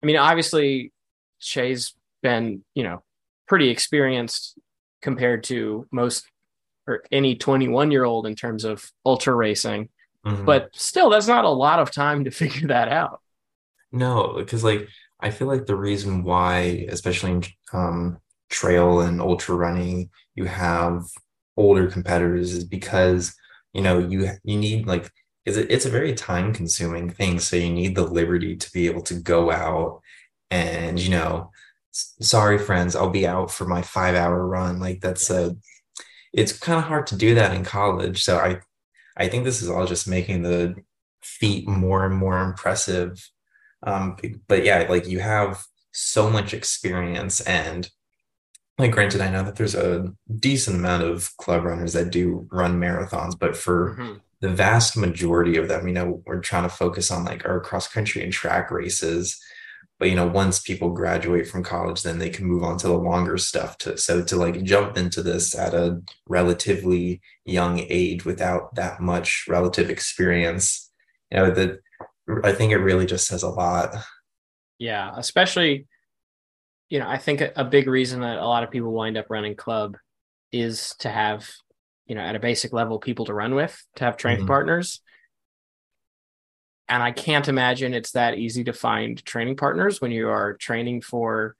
i 0.00 0.06
mean 0.06 0.16
obviously 0.16 0.92
Shea's 1.40 1.94
been 2.22 2.64
you 2.74 2.84
know 2.84 3.02
pretty 3.48 3.70
experienced 3.70 4.56
compared 5.02 5.42
to 5.44 5.86
most 5.90 6.24
or 6.88 7.04
any 7.12 7.36
21 7.36 7.90
year 7.90 8.04
old 8.04 8.26
in 8.26 8.34
terms 8.34 8.64
of 8.64 8.90
ultra 9.04 9.34
racing. 9.34 9.88
Mm-hmm. 10.26 10.44
but 10.44 10.68
still 10.74 11.10
that's 11.10 11.28
not 11.28 11.44
a 11.44 11.48
lot 11.48 11.78
of 11.78 11.92
time 11.92 12.24
to 12.24 12.30
figure 12.42 12.68
that 12.68 12.88
out. 12.88 13.20
No 13.92 14.34
because 14.36 14.64
like 14.64 14.88
i 15.20 15.30
feel 15.30 15.48
like 15.48 15.66
the 15.66 15.76
reason 15.76 16.24
why 16.24 16.86
especially 16.90 17.30
in 17.30 17.44
um, 17.72 18.18
trail 18.50 19.00
and 19.00 19.20
ultra 19.20 19.54
running 19.54 20.10
you 20.34 20.44
have 20.44 21.04
older 21.56 21.88
competitors 21.88 22.52
is 22.52 22.64
because 22.64 23.34
you 23.72 23.82
know 23.82 23.98
you 23.98 24.28
you 24.44 24.58
need 24.58 24.86
like 24.86 25.10
is 25.48 25.56
it, 25.56 25.70
it's 25.70 25.86
a 25.86 25.90
very 25.90 26.12
time 26.14 26.52
consuming 26.52 27.10
thing. 27.10 27.40
So 27.40 27.56
you 27.56 27.70
need 27.70 27.96
the 27.96 28.02
liberty 28.02 28.56
to 28.56 28.70
be 28.72 28.86
able 28.86 29.02
to 29.02 29.14
go 29.14 29.50
out 29.50 30.02
and 30.50 31.00
you 31.00 31.10
know 31.10 31.50
sorry 31.90 32.58
friends 32.58 32.96
i'll 32.96 33.10
be 33.10 33.26
out 33.26 33.50
for 33.50 33.66
my 33.66 33.82
five 33.82 34.14
hour 34.14 34.46
run. 34.46 34.78
Like 34.78 35.00
that's 35.00 35.30
a 35.30 35.56
it's 36.32 36.56
kind 36.56 36.78
of 36.78 36.84
hard 36.84 37.06
to 37.08 37.16
do 37.16 37.34
that 37.34 37.54
in 37.54 37.64
college. 37.64 38.22
So 38.22 38.38
i 38.38 38.60
i 39.16 39.28
think 39.28 39.44
this 39.44 39.62
is 39.62 39.68
all 39.68 39.86
just 39.86 40.08
making 40.08 40.42
the 40.42 40.76
feat 41.22 41.68
more 41.68 42.06
and 42.06 42.14
more 42.14 42.40
impressive. 42.40 43.28
Um 43.82 44.16
but 44.46 44.64
yeah 44.64 44.86
like 44.88 45.06
you 45.06 45.20
have 45.20 45.64
so 45.92 46.30
much 46.30 46.54
experience 46.54 47.40
and 47.40 47.90
like 48.78 48.92
granted 48.92 49.20
i 49.20 49.30
know 49.30 49.42
that 49.42 49.56
there's 49.56 49.74
a 49.74 50.12
decent 50.38 50.76
amount 50.76 51.02
of 51.02 51.36
club 51.36 51.64
runners 51.64 51.92
that 51.92 52.10
do 52.10 52.46
run 52.52 52.80
marathons 52.80 53.36
but 53.38 53.56
for 53.56 53.96
mm-hmm. 53.96 54.14
the 54.40 54.48
vast 54.48 54.96
majority 54.96 55.56
of 55.56 55.68
them 55.68 55.86
you 55.88 55.94
know 55.94 56.22
we're 56.26 56.40
trying 56.40 56.62
to 56.62 56.68
focus 56.68 57.10
on 57.10 57.24
like 57.24 57.44
our 57.44 57.60
cross 57.60 57.88
country 57.88 58.22
and 58.22 58.32
track 58.32 58.70
races 58.70 59.42
but 59.98 60.08
you 60.08 60.14
know 60.14 60.26
once 60.26 60.60
people 60.60 60.90
graduate 60.90 61.46
from 61.46 61.62
college 61.62 62.02
then 62.02 62.18
they 62.18 62.30
can 62.30 62.46
move 62.46 62.62
on 62.62 62.76
to 62.78 62.88
the 62.88 62.96
longer 62.96 63.36
stuff 63.36 63.76
to 63.78 63.96
so 63.96 64.22
to 64.22 64.36
like 64.36 64.62
jump 64.62 64.96
into 64.96 65.22
this 65.22 65.54
at 65.54 65.74
a 65.74 66.00
relatively 66.28 67.20
young 67.44 67.78
age 67.88 68.24
without 68.24 68.74
that 68.74 69.00
much 69.00 69.44
relative 69.48 69.90
experience 69.90 70.90
you 71.30 71.38
know 71.38 71.50
that 71.50 71.80
i 72.44 72.52
think 72.52 72.72
it 72.72 72.78
really 72.78 73.06
just 73.06 73.26
says 73.26 73.42
a 73.42 73.48
lot 73.48 73.94
yeah 74.78 75.12
especially 75.16 75.86
you 76.88 76.98
know, 76.98 77.08
I 77.08 77.18
think 77.18 77.42
a, 77.54 77.64
big 77.64 77.86
reason 77.86 78.20
that 78.22 78.38
a 78.38 78.46
lot 78.46 78.64
of 78.64 78.70
people 78.70 78.92
wind 78.92 79.18
up 79.18 79.26
running 79.28 79.54
club 79.54 79.96
is 80.52 80.94
to 81.00 81.10
have, 81.10 81.48
you 82.06 82.14
know, 82.14 82.22
at 82.22 82.34
a 82.34 82.40
basic 82.40 82.72
level, 82.72 82.98
people 82.98 83.26
to 83.26 83.34
run 83.34 83.54
with, 83.54 83.78
to 83.96 84.04
have 84.04 84.16
training 84.16 84.40
mm-hmm. 84.40 84.48
partners. 84.48 85.02
And 86.88 87.02
I 87.02 87.12
can't 87.12 87.48
imagine 87.48 87.92
it's 87.92 88.12
that 88.12 88.38
easy 88.38 88.64
to 88.64 88.72
find 88.72 89.22
training 89.24 89.56
partners 89.56 90.00
when 90.00 90.10
you 90.10 90.28
are 90.28 90.54
training 90.54 91.02
for 91.02 91.54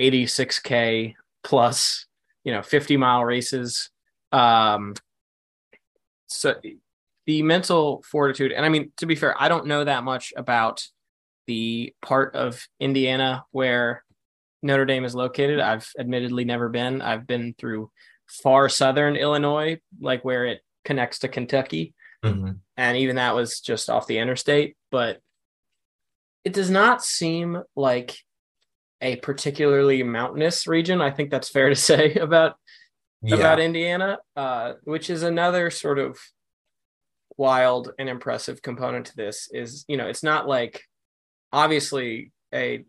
86K 0.00 1.14
plus, 1.44 2.06
you 2.44 2.52
know, 2.52 2.62
50 2.62 2.96
mile 2.96 3.24
races. 3.24 3.90
Um, 4.32 4.94
so 6.26 6.54
the 7.26 7.42
mental 7.42 8.02
fortitude, 8.02 8.52
and 8.52 8.64
I 8.64 8.68
mean, 8.68 8.92
to 8.98 9.06
be 9.06 9.14
fair, 9.14 9.40
I 9.40 9.48
don't 9.48 9.66
know 9.66 9.84
that 9.84 10.04
much 10.04 10.32
about 10.36 10.86
the 11.46 11.94
part 12.02 12.34
of 12.34 12.66
Indiana 12.80 13.44
where 13.52 14.04
Notre 14.62 14.84
Dame 14.84 15.04
is 15.04 15.14
located. 15.14 15.60
I've 15.60 15.88
admittedly 15.98 16.44
never 16.44 16.68
been. 16.68 17.00
I've 17.00 17.26
been 17.26 17.54
through 17.58 17.90
far 18.26 18.68
southern 18.68 19.16
Illinois, 19.16 19.78
like 20.00 20.24
where 20.24 20.46
it 20.46 20.60
connects 20.84 21.20
to 21.20 21.28
Kentucky. 21.28 21.94
Mm-hmm. 22.24 22.52
And 22.78 22.96
even 22.96 23.16
that 23.16 23.34
was 23.34 23.60
just 23.60 23.90
off 23.90 24.06
the 24.06 24.18
interstate. 24.18 24.76
But 24.90 25.20
it 26.44 26.54
does 26.54 26.70
not 26.70 27.04
seem 27.04 27.62
like 27.76 28.16
a 29.02 29.16
particularly 29.16 30.02
mountainous 30.02 30.66
region. 30.66 31.02
I 31.02 31.10
think 31.10 31.30
that's 31.30 31.50
fair 31.50 31.68
to 31.68 31.74
say 31.90 32.14
about 32.14 32.56
yeah. 33.20 33.36
about 33.36 33.60
Indiana, 33.60 34.18
uh, 34.36 34.74
which 34.84 35.10
is 35.10 35.22
another 35.22 35.70
sort 35.70 35.98
of 35.98 36.18
wild 37.36 37.92
and 37.98 38.08
impressive 38.08 38.62
component 38.62 39.06
to 39.06 39.16
this. 39.16 39.48
Is 39.52 39.84
you 39.88 39.96
know, 39.96 40.08
it's 40.08 40.22
not 40.22 40.48
like 40.48 40.82
obviously 41.52 42.32
a 42.54 42.84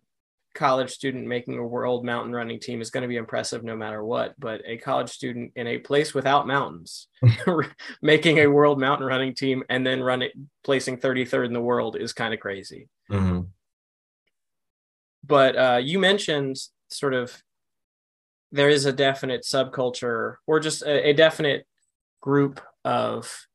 college 0.59 0.91
student 0.91 1.25
making 1.25 1.57
a 1.57 1.65
world 1.65 2.03
mountain 2.03 2.33
running 2.33 2.59
team 2.59 2.81
is 2.81 2.89
going 2.89 3.01
to 3.01 3.07
be 3.07 3.15
impressive 3.15 3.63
no 3.63 3.77
matter 3.77 4.03
what 4.03 4.37
but 4.37 4.61
a 4.65 4.75
college 4.75 5.09
student 5.09 5.53
in 5.55 5.67
a 5.67 5.77
place 5.77 6.13
without 6.13 6.45
mountains 6.45 7.07
making 8.01 8.39
a 8.39 8.47
world 8.47 8.77
mountain 8.77 9.07
running 9.07 9.33
team 9.33 9.63
and 9.69 9.87
then 9.87 10.03
running 10.03 10.29
placing 10.65 10.97
33rd 10.97 11.45
in 11.45 11.53
the 11.53 11.61
world 11.61 11.95
is 11.95 12.11
kind 12.11 12.33
of 12.33 12.41
crazy 12.41 12.89
mm-hmm. 13.09 13.39
but 15.25 15.55
uh, 15.55 15.79
you 15.81 15.97
mentioned 15.97 16.57
sort 16.89 17.13
of 17.13 17.41
there 18.51 18.67
is 18.67 18.83
a 18.83 18.91
definite 18.91 19.43
subculture 19.43 20.35
or 20.45 20.59
just 20.59 20.81
a, 20.81 21.07
a 21.07 21.13
definite 21.13 21.65
group 22.19 22.59
of 22.83 23.47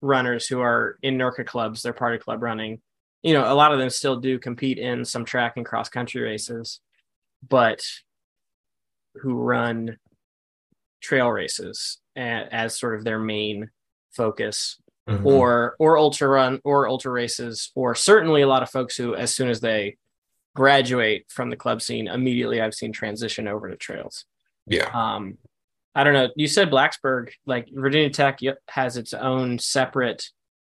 runners 0.00 0.48
who 0.48 0.60
are 0.60 0.98
in 1.02 1.16
NIRCA 1.16 1.46
clubs 1.46 1.82
they're 1.82 1.92
part 1.92 2.16
of 2.16 2.24
club 2.24 2.42
running 2.42 2.80
you 3.22 3.34
know, 3.34 3.50
a 3.50 3.54
lot 3.54 3.72
of 3.72 3.78
them 3.78 3.90
still 3.90 4.16
do 4.16 4.38
compete 4.38 4.78
in 4.78 5.04
some 5.04 5.24
track 5.24 5.54
and 5.56 5.66
cross 5.66 5.88
country 5.88 6.22
races, 6.22 6.80
but 7.48 7.82
who 9.16 9.34
run 9.34 9.98
trail 11.00 11.28
races 11.28 11.98
as, 12.16 12.48
as 12.50 12.78
sort 12.78 12.94
of 12.94 13.04
their 13.04 13.18
main 13.18 13.70
focus 14.12 14.78
mm-hmm. 15.08 15.26
or 15.26 15.74
or 15.78 15.98
ultra 15.98 16.28
run 16.28 16.60
or 16.64 16.88
ultra 16.88 17.10
races 17.10 17.70
or 17.74 17.94
certainly 17.94 18.42
a 18.42 18.48
lot 18.48 18.62
of 18.62 18.70
folks 18.70 18.96
who 18.96 19.14
as 19.14 19.34
soon 19.34 19.48
as 19.48 19.60
they 19.60 19.96
graduate 20.54 21.24
from 21.28 21.50
the 21.50 21.56
club 21.56 21.80
scene 21.82 22.06
immediately 22.06 22.60
I've 22.60 22.74
seen 22.74 22.92
transition 22.92 23.48
over 23.48 23.68
to 23.68 23.76
trails. 23.76 24.24
Yeah. 24.66 24.90
Um 24.94 25.38
I 25.94 26.04
don't 26.04 26.14
know. 26.14 26.28
You 26.36 26.46
said 26.46 26.70
Blacksburg, 26.70 27.32
like 27.44 27.68
Virginia 27.70 28.08
Tech 28.08 28.38
has 28.68 28.96
its 28.96 29.12
own 29.12 29.58
separate 29.58 30.30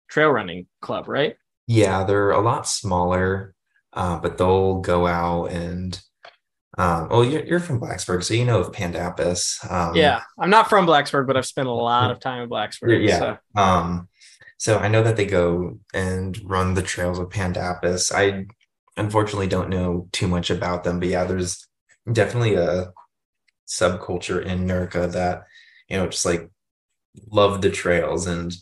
trail 0.08 0.30
running 0.30 0.68
club, 0.82 1.10
right? 1.10 1.36
Yeah, 1.70 2.04
they're 2.04 2.32
a 2.32 2.42
lot 2.42 2.68
smaller, 2.68 3.54
uh, 3.94 4.18
but 4.18 4.40
they'll 4.40 4.82
go 4.82 5.06
out 5.06 5.52
and 5.52 6.02
um, 6.80 7.10
well, 7.10 7.24
you're, 7.24 7.46
you're 7.46 7.60
from 7.60 7.80
Blacksburg, 7.80 8.24
so 8.24 8.34
you 8.34 8.44
know 8.44 8.60
of 8.60 8.72
Pandapas. 8.72 9.70
Um, 9.72 9.96
yeah, 9.96 10.24
I'm 10.40 10.50
not 10.50 10.68
from 10.68 10.88
Blacksburg, 10.88 11.28
but 11.28 11.38
I've 11.38 11.46
spent 11.46 11.68
a 11.68 11.72
lot 11.72 12.10
of 12.10 12.20
time 12.20 12.42
in 12.42 12.50
Blacksburg. 12.50 13.08
Yeah. 13.08 13.20
So. 13.20 13.38
Um, 13.56 14.10
so 14.58 14.80
I 14.80 14.88
know 14.88 15.04
that 15.04 15.16
they 15.16 15.28
go 15.28 15.78
and 15.94 16.40
run 16.44 16.74
the 16.74 16.82
trails 16.82 17.20
of 17.20 17.30
Pandapas. 17.30 18.12
I 18.16 18.48
unfortunately 18.98 19.48
don't 19.48 19.70
know 19.70 20.08
too 20.12 20.28
much 20.28 20.50
about 20.50 20.84
them, 20.84 21.00
but 21.00 21.10
yeah, 21.10 21.24
there's 21.26 21.68
definitely 22.12 22.56
a 22.56 22.94
subculture 23.68 24.44
in 24.44 24.66
NIRCA 24.66 25.12
that, 25.12 25.44
you 25.88 25.98
know, 25.98 26.08
just 26.08 26.26
like 26.26 26.50
love 27.30 27.62
the 27.62 27.70
trails. 27.70 28.26
And 28.26 28.56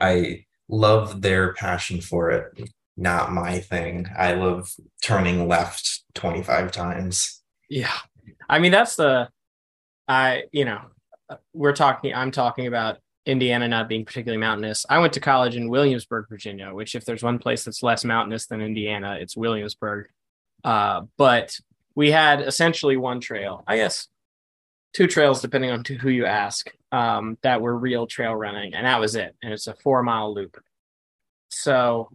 I 0.00 0.44
love 0.68 1.22
their 1.22 1.52
passion 1.54 2.00
for 2.00 2.30
it. 2.30 2.70
Not 2.96 3.32
my 3.32 3.58
thing. 3.58 4.06
I 4.16 4.34
love 4.34 4.72
turning 5.02 5.48
left 5.48 6.04
25 6.14 6.70
times. 6.70 7.42
Yeah. 7.68 7.92
I 8.48 8.58
mean, 8.58 8.72
that's 8.72 8.96
the, 8.96 9.28
I, 10.06 10.44
you 10.52 10.64
know, 10.64 10.80
we're 11.52 11.72
talking, 11.72 12.14
I'm 12.14 12.30
talking 12.30 12.66
about 12.66 12.98
Indiana 13.26 13.66
not 13.66 13.88
being 13.88 14.04
particularly 14.04 14.40
mountainous. 14.40 14.86
I 14.88 14.98
went 14.98 15.14
to 15.14 15.20
college 15.20 15.56
in 15.56 15.68
Williamsburg, 15.68 16.26
Virginia, 16.28 16.72
which 16.72 16.94
if 16.94 17.04
there's 17.04 17.22
one 17.22 17.38
place 17.38 17.64
that's 17.64 17.82
less 17.82 18.04
mountainous 18.04 18.46
than 18.46 18.60
Indiana, 18.60 19.16
it's 19.20 19.36
Williamsburg. 19.36 20.06
Uh, 20.62 21.02
but 21.16 21.58
we 21.94 22.10
had 22.10 22.40
essentially 22.42 22.96
one 22.96 23.20
trail, 23.20 23.64
I 23.66 23.76
guess 23.76 24.08
two 24.94 25.06
trails, 25.06 25.42
depending 25.42 25.70
on 25.70 25.84
who 25.84 26.08
you 26.08 26.24
ask, 26.24 26.70
um, 26.92 27.36
that 27.42 27.60
were 27.60 27.76
real 27.76 28.06
trail 28.06 28.34
running, 28.34 28.74
and 28.74 28.86
that 28.86 29.00
was 29.00 29.16
it. 29.16 29.36
And 29.42 29.52
it's 29.52 29.66
a 29.66 29.74
four 29.74 30.02
mile 30.02 30.32
loop. 30.32 30.56
So 31.48 32.08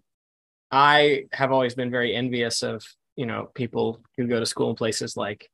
I 0.72 1.26
have 1.32 1.52
always 1.52 1.76
been 1.76 1.92
very 1.92 2.16
envious 2.16 2.64
of 2.64 2.84
you 3.16 3.26
know 3.26 3.52
people 3.54 4.02
who 4.18 4.28
go 4.28 4.40
to 4.40 4.46
school 4.46 4.72
in 4.72 4.76
places 4.76 5.16
like 5.16 5.50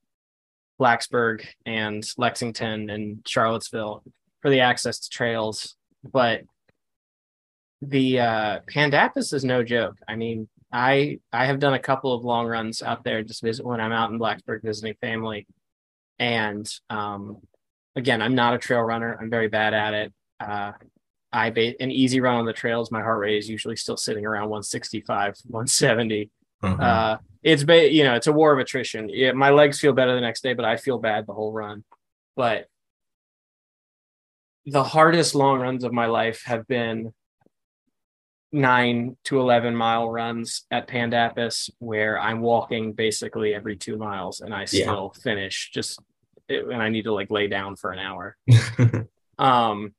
Blacksburg 0.80 1.46
and 1.66 2.08
Lexington 2.18 2.90
and 2.90 3.20
Charlottesville 3.28 4.04
for 4.42 4.50
the 4.50 4.62
access 4.62 5.00
to 5.00 5.10
trails, 5.10 5.76
but 6.04 6.42
the 7.82 8.20
uh, 8.20 8.60
Pandapas 8.72 9.34
is 9.34 9.44
no 9.44 9.64
joke. 9.64 9.98
I 10.08 10.16
mean, 10.16 10.48
I 10.72 11.20
I 11.34 11.46
have 11.46 11.60
done 11.60 11.74
a 11.74 11.80
couple 11.80 12.14
of 12.14 12.24
long 12.24 12.46
runs 12.46 12.84
out 12.84 13.04
there 13.04 13.24
just 13.24 13.42
visit 13.42 13.66
when 13.66 13.82
I'm 13.82 13.92
out 13.92 14.12
in 14.12 14.20
Blacksburg 14.20 14.62
visiting 14.62 14.96
family, 15.02 15.48
and 16.20 16.70
um, 16.90 17.38
again, 17.96 18.22
I'm 18.22 18.36
not 18.36 18.54
a 18.54 18.58
trail 18.58 18.82
runner. 18.82 19.18
I'm 19.20 19.30
very 19.30 19.48
bad 19.48 19.74
at 19.74 19.94
it. 19.94 20.14
Uh, 20.40 20.72
I 21.32 21.50
ba- 21.50 21.82
an 21.82 21.92
easy 21.92 22.22
run 22.22 22.36
on 22.36 22.46
the 22.46 22.54
trails. 22.54 22.92
My 22.92 23.02
heart 23.02 23.20
rate 23.20 23.38
is 23.38 23.50
usually 23.50 23.76
still 23.76 23.98
sitting 23.98 24.26
around 24.26 24.50
165, 24.50 25.36
170. 25.48 26.30
Mm-hmm. 26.64 26.82
Uh, 26.82 27.18
it's 27.44 27.64
ba- 27.64 27.92
you 27.92 28.04
know 28.04 28.16
it's 28.16 28.28
a 28.28 28.32
war 28.32 28.54
of 28.54 28.60
attrition. 28.60 29.10
Yeah, 29.10 29.34
my 29.34 29.50
legs 29.52 29.80
feel 29.80 29.94
better 29.94 30.16
the 30.16 30.22
next 30.22 30.42
day, 30.42 30.54
but 30.54 30.66
I 30.66 30.78
feel 30.78 30.98
bad 30.98 31.28
the 31.28 31.34
whole 31.34 31.52
run. 31.52 31.84
But 32.36 32.68
the 34.66 34.84
hardest 34.84 35.36
long 35.36 35.60
runs 35.60 35.84
of 35.84 35.94
my 35.94 36.08
life 36.08 36.44
have 36.46 36.68
been 36.68 37.14
nine 38.52 39.18
to 39.26 39.40
11 39.40 39.76
mile 39.76 40.10
runs 40.10 40.66
at 40.72 40.88
Pandapas 40.88 41.70
where 41.80 42.20
I'm 42.20 42.42
walking 42.42 42.94
basically 42.94 43.54
every 43.54 43.76
two 43.76 43.98
miles 43.98 44.42
and 44.42 44.54
I 44.54 44.66
still 44.66 45.12
yeah. 45.14 45.22
finish 45.22 45.72
just 45.74 46.00
and 46.48 46.82
I 46.82 46.90
need 46.90 47.04
to 47.04 47.14
like 47.14 47.32
lay 47.32 47.48
down 47.48 47.76
for 47.76 47.92
an 47.92 48.00
hour. 48.00 48.38
um, 49.40 49.94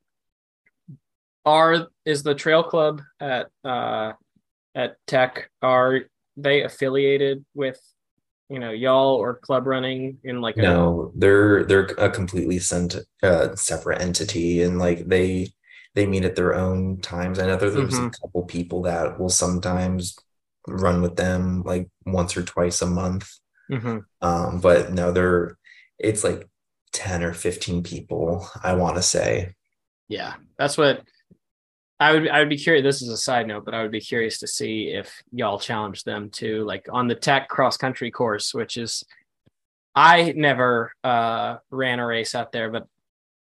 are 1.44 1.86
is 2.04 2.22
the 2.22 2.34
trail 2.34 2.62
club 2.62 3.02
at 3.20 3.48
uh 3.64 4.12
at 4.74 4.96
Tech 5.06 5.50
are 5.62 6.02
they 6.36 6.62
affiliated 6.62 7.44
with 7.54 7.80
you 8.50 8.58
know 8.58 8.70
y'all 8.70 9.14
or 9.14 9.36
club 9.36 9.66
running 9.66 10.18
in 10.24 10.40
like 10.40 10.56
no 10.56 11.12
they're 11.16 11.64
they're 11.64 11.86
a 11.98 12.10
completely 12.10 12.58
sent 12.58 12.96
uh, 13.22 13.54
separate 13.54 14.00
entity 14.00 14.62
and 14.62 14.78
like 14.78 15.06
they 15.06 15.48
they 15.96 16.06
meet 16.06 16.24
at 16.24 16.36
their 16.36 16.54
own 16.54 17.00
times 17.00 17.40
i 17.40 17.46
know 17.46 17.56
there's 17.56 17.74
mm-hmm. 17.74 18.06
a 18.06 18.10
couple 18.10 18.44
people 18.44 18.82
that 18.82 19.18
will 19.18 19.28
sometimes 19.28 20.16
run 20.68 21.02
with 21.02 21.16
them 21.16 21.62
like 21.64 21.88
once 22.04 22.36
or 22.36 22.42
twice 22.42 22.80
a 22.82 22.86
month 22.86 23.28
mm-hmm. 23.70 23.98
um 24.20 24.60
but 24.60 24.92
no 24.92 25.10
they're 25.10 25.58
it's 25.98 26.22
like 26.22 26.48
10 26.92 27.24
or 27.24 27.32
15 27.32 27.82
people 27.82 28.48
i 28.62 28.74
want 28.74 28.94
to 28.96 29.02
say 29.02 29.54
yeah 30.08 30.34
that's 30.56 30.78
what 30.78 31.02
I 31.98 32.12
would 32.12 32.28
I 32.28 32.40
would 32.40 32.50
be 32.50 32.58
curious. 32.58 32.82
This 32.82 33.00
is 33.00 33.08
a 33.08 33.16
side 33.16 33.46
note, 33.46 33.64
but 33.64 33.72
I 33.72 33.80
would 33.80 33.90
be 33.90 34.02
curious 34.02 34.40
to 34.40 34.46
see 34.46 34.88
if 34.88 35.22
y'all 35.32 35.58
challenge 35.58 36.04
them 36.04 36.28
to 36.32 36.62
like 36.64 36.88
on 36.92 37.08
the 37.08 37.14
tech 37.14 37.48
cross 37.48 37.78
country 37.78 38.10
course, 38.10 38.52
which 38.52 38.76
is 38.76 39.02
I 39.94 40.34
never 40.36 40.92
uh, 41.02 41.56
ran 41.70 41.98
a 41.98 42.06
race 42.06 42.34
out 42.34 42.52
there, 42.52 42.70
but 42.70 42.86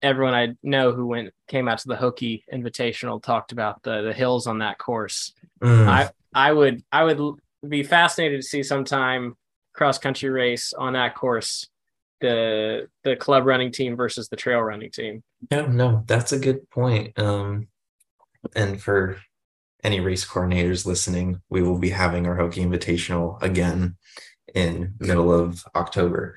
everyone 0.01 0.33
I 0.33 0.55
know 0.63 0.91
who 0.91 1.07
went 1.07 1.33
came 1.47 1.67
out 1.67 1.79
to 1.79 1.87
the 1.87 1.95
Hokie 1.95 2.43
Invitational 2.53 3.21
talked 3.21 3.51
about 3.51 3.83
the 3.83 4.01
the 4.01 4.13
hills 4.13 4.47
on 4.47 4.59
that 4.59 4.77
course. 4.77 5.33
Mm. 5.61 5.87
I 5.87 6.09
I 6.33 6.51
would 6.51 6.83
I 6.91 7.03
would 7.03 7.19
be 7.67 7.83
fascinated 7.83 8.41
to 8.41 8.47
see 8.47 8.63
sometime 8.63 9.35
cross 9.73 9.97
country 9.97 10.29
race 10.29 10.73
on 10.73 10.93
that 10.93 11.15
course 11.15 11.67
the 12.19 12.87
the 13.03 13.15
club 13.15 13.45
running 13.45 13.71
team 13.71 13.95
versus 13.95 14.27
the 14.29 14.35
trail 14.35 14.59
running 14.59 14.91
team. 14.91 15.23
Yeah, 15.51 15.67
no, 15.67 16.03
that's 16.07 16.31
a 16.31 16.39
good 16.39 16.69
point. 16.69 17.17
Um 17.19 17.67
and 18.55 18.81
for 18.81 19.17
any 19.83 19.99
race 19.99 20.25
coordinators 20.25 20.85
listening, 20.85 21.41
we 21.49 21.61
will 21.61 21.77
be 21.77 21.89
having 21.89 22.27
our 22.27 22.37
Hokie 22.37 22.65
Invitational 22.65 23.41
again 23.41 23.95
in 24.53 24.95
middle 24.99 25.31
of 25.31 25.63
October. 25.75 26.35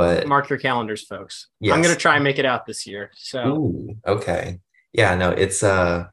But 0.00 0.26
mark 0.26 0.48
your 0.48 0.58
calendars, 0.58 1.04
folks. 1.04 1.48
Yes. 1.60 1.74
I'm 1.74 1.82
gonna 1.82 1.94
try 1.94 2.14
and 2.14 2.24
make 2.24 2.38
it 2.38 2.46
out 2.46 2.64
this 2.64 2.86
year. 2.86 3.10
So 3.14 3.46
Ooh, 3.46 3.96
okay. 4.06 4.60
Yeah, 4.94 5.14
no, 5.14 5.30
it's 5.30 5.62
uh 5.62 6.06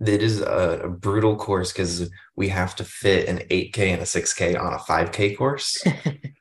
it 0.00 0.22
is 0.22 0.40
a, 0.40 0.82
a 0.84 0.88
brutal 0.88 1.34
course 1.34 1.72
because 1.72 2.08
we 2.36 2.48
have 2.48 2.76
to 2.76 2.84
fit 2.84 3.28
an 3.28 3.38
8K 3.50 3.78
and 3.78 4.00
a 4.00 4.04
6K 4.04 4.56
on 4.56 4.72
a 4.72 4.78
5K 4.78 5.36
course. 5.36 5.82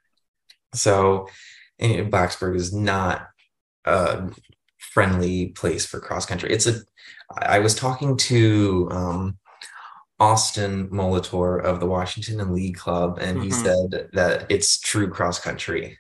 so 0.76 1.28
Blacksburg 1.82 2.56
is 2.56 2.72
not 2.72 3.28
a 3.86 4.30
friendly 4.78 5.48
place 5.48 5.88
for 5.88 6.00
cross 6.00 6.28
country. 6.28 6.52
It's 6.52 6.68
a 6.68 6.82
I 7.36 7.58
was 7.58 7.74
talking 7.74 8.18
to 8.18 8.88
um, 8.92 9.38
Austin 10.20 10.90
Molitor 10.90 11.62
of 11.64 11.80
the 11.80 11.88
Washington 11.88 12.40
and 12.40 12.54
Lee 12.54 12.72
Club, 12.72 13.18
and 13.20 13.38
mm-hmm. 13.38 13.46
he 13.46 13.52
said 13.52 14.10
that 14.14 14.46
it's 14.50 14.80
true 14.80 15.10
cross 15.10 15.40
country. 15.40 15.98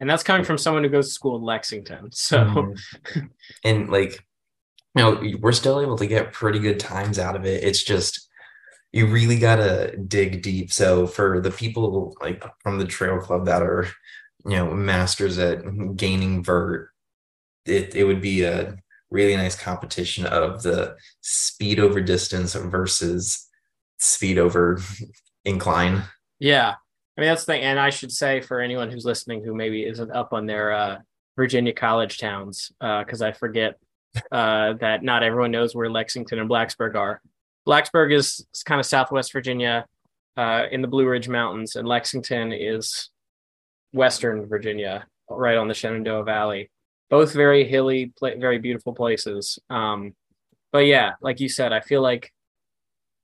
And 0.00 0.08
that's 0.08 0.22
coming 0.22 0.44
from 0.44 0.58
someone 0.58 0.84
who 0.84 0.90
goes 0.90 1.08
to 1.08 1.14
school 1.14 1.36
in 1.36 1.42
Lexington. 1.42 2.10
So, 2.12 2.38
mm-hmm. 2.44 3.26
and 3.64 3.90
like, 3.90 4.24
you 4.94 5.02
know, 5.02 5.22
we're 5.40 5.52
still 5.52 5.80
able 5.80 5.96
to 5.96 6.06
get 6.06 6.32
pretty 6.32 6.58
good 6.58 6.80
times 6.80 7.18
out 7.18 7.36
of 7.36 7.44
it. 7.44 7.64
It's 7.64 7.82
just, 7.82 8.28
you 8.92 9.06
really 9.06 9.38
got 9.38 9.56
to 9.56 9.96
dig 9.96 10.42
deep. 10.42 10.72
So, 10.72 11.06
for 11.06 11.40
the 11.40 11.50
people 11.50 12.16
like 12.20 12.44
from 12.62 12.78
the 12.78 12.86
trail 12.86 13.18
club 13.18 13.46
that 13.46 13.62
are, 13.62 13.88
you 14.44 14.56
know, 14.56 14.72
masters 14.72 15.38
at 15.38 15.96
gaining 15.96 16.42
vert, 16.42 16.90
it, 17.66 17.94
it 17.94 18.04
would 18.04 18.22
be 18.22 18.44
a 18.44 18.76
really 19.10 19.36
nice 19.36 19.56
competition 19.56 20.26
of 20.26 20.62
the 20.62 20.96
speed 21.20 21.80
over 21.80 22.00
distance 22.00 22.54
versus 22.54 23.46
speed 23.98 24.38
over 24.38 24.80
incline. 25.44 26.02
Yeah. 26.38 26.74
I 27.18 27.20
mean, 27.20 27.28
that's 27.28 27.44
the 27.44 27.54
thing. 27.54 27.62
And 27.62 27.80
I 27.80 27.90
should 27.90 28.12
say 28.12 28.40
for 28.40 28.60
anyone 28.60 28.90
who's 28.90 29.04
listening 29.04 29.42
who 29.42 29.54
maybe 29.54 29.84
isn't 29.84 30.12
up 30.12 30.32
on 30.32 30.46
their 30.46 30.72
uh, 30.72 30.98
Virginia 31.36 31.72
college 31.72 32.18
towns, 32.18 32.70
because 32.80 33.20
uh, 33.20 33.26
I 33.26 33.32
forget 33.32 33.74
uh, 34.30 34.74
that 34.74 35.02
not 35.02 35.24
everyone 35.24 35.50
knows 35.50 35.74
where 35.74 35.90
Lexington 35.90 36.38
and 36.38 36.48
Blacksburg 36.48 36.94
are. 36.94 37.20
Blacksburg 37.66 38.14
is, 38.14 38.46
kind 38.64 38.78
of 38.78 38.86
Southwest 38.86 39.32
Virginia 39.32 39.84
uh, 40.36 40.66
in 40.70 40.80
the 40.80 40.88
Blue 40.88 41.06
Ridge 41.06 41.28
Mountains, 41.28 41.74
and 41.74 41.88
Lexington 41.88 42.52
is 42.52 43.10
Western 43.92 44.46
Virginia, 44.46 45.06
right 45.28 45.56
on 45.56 45.68
the 45.68 45.74
Shenandoah 45.74 46.24
Valley 46.24 46.70
both 47.10 47.32
very 47.32 47.66
hilly, 47.66 48.12
very 48.20 48.58
beautiful 48.58 48.92
places. 48.92 49.58
Um, 49.70 50.14
but 50.72 50.80
yeah, 50.80 51.12
like 51.20 51.40
you 51.40 51.48
said, 51.48 51.72
I 51.72 51.80
feel 51.80 52.02
like 52.02 52.32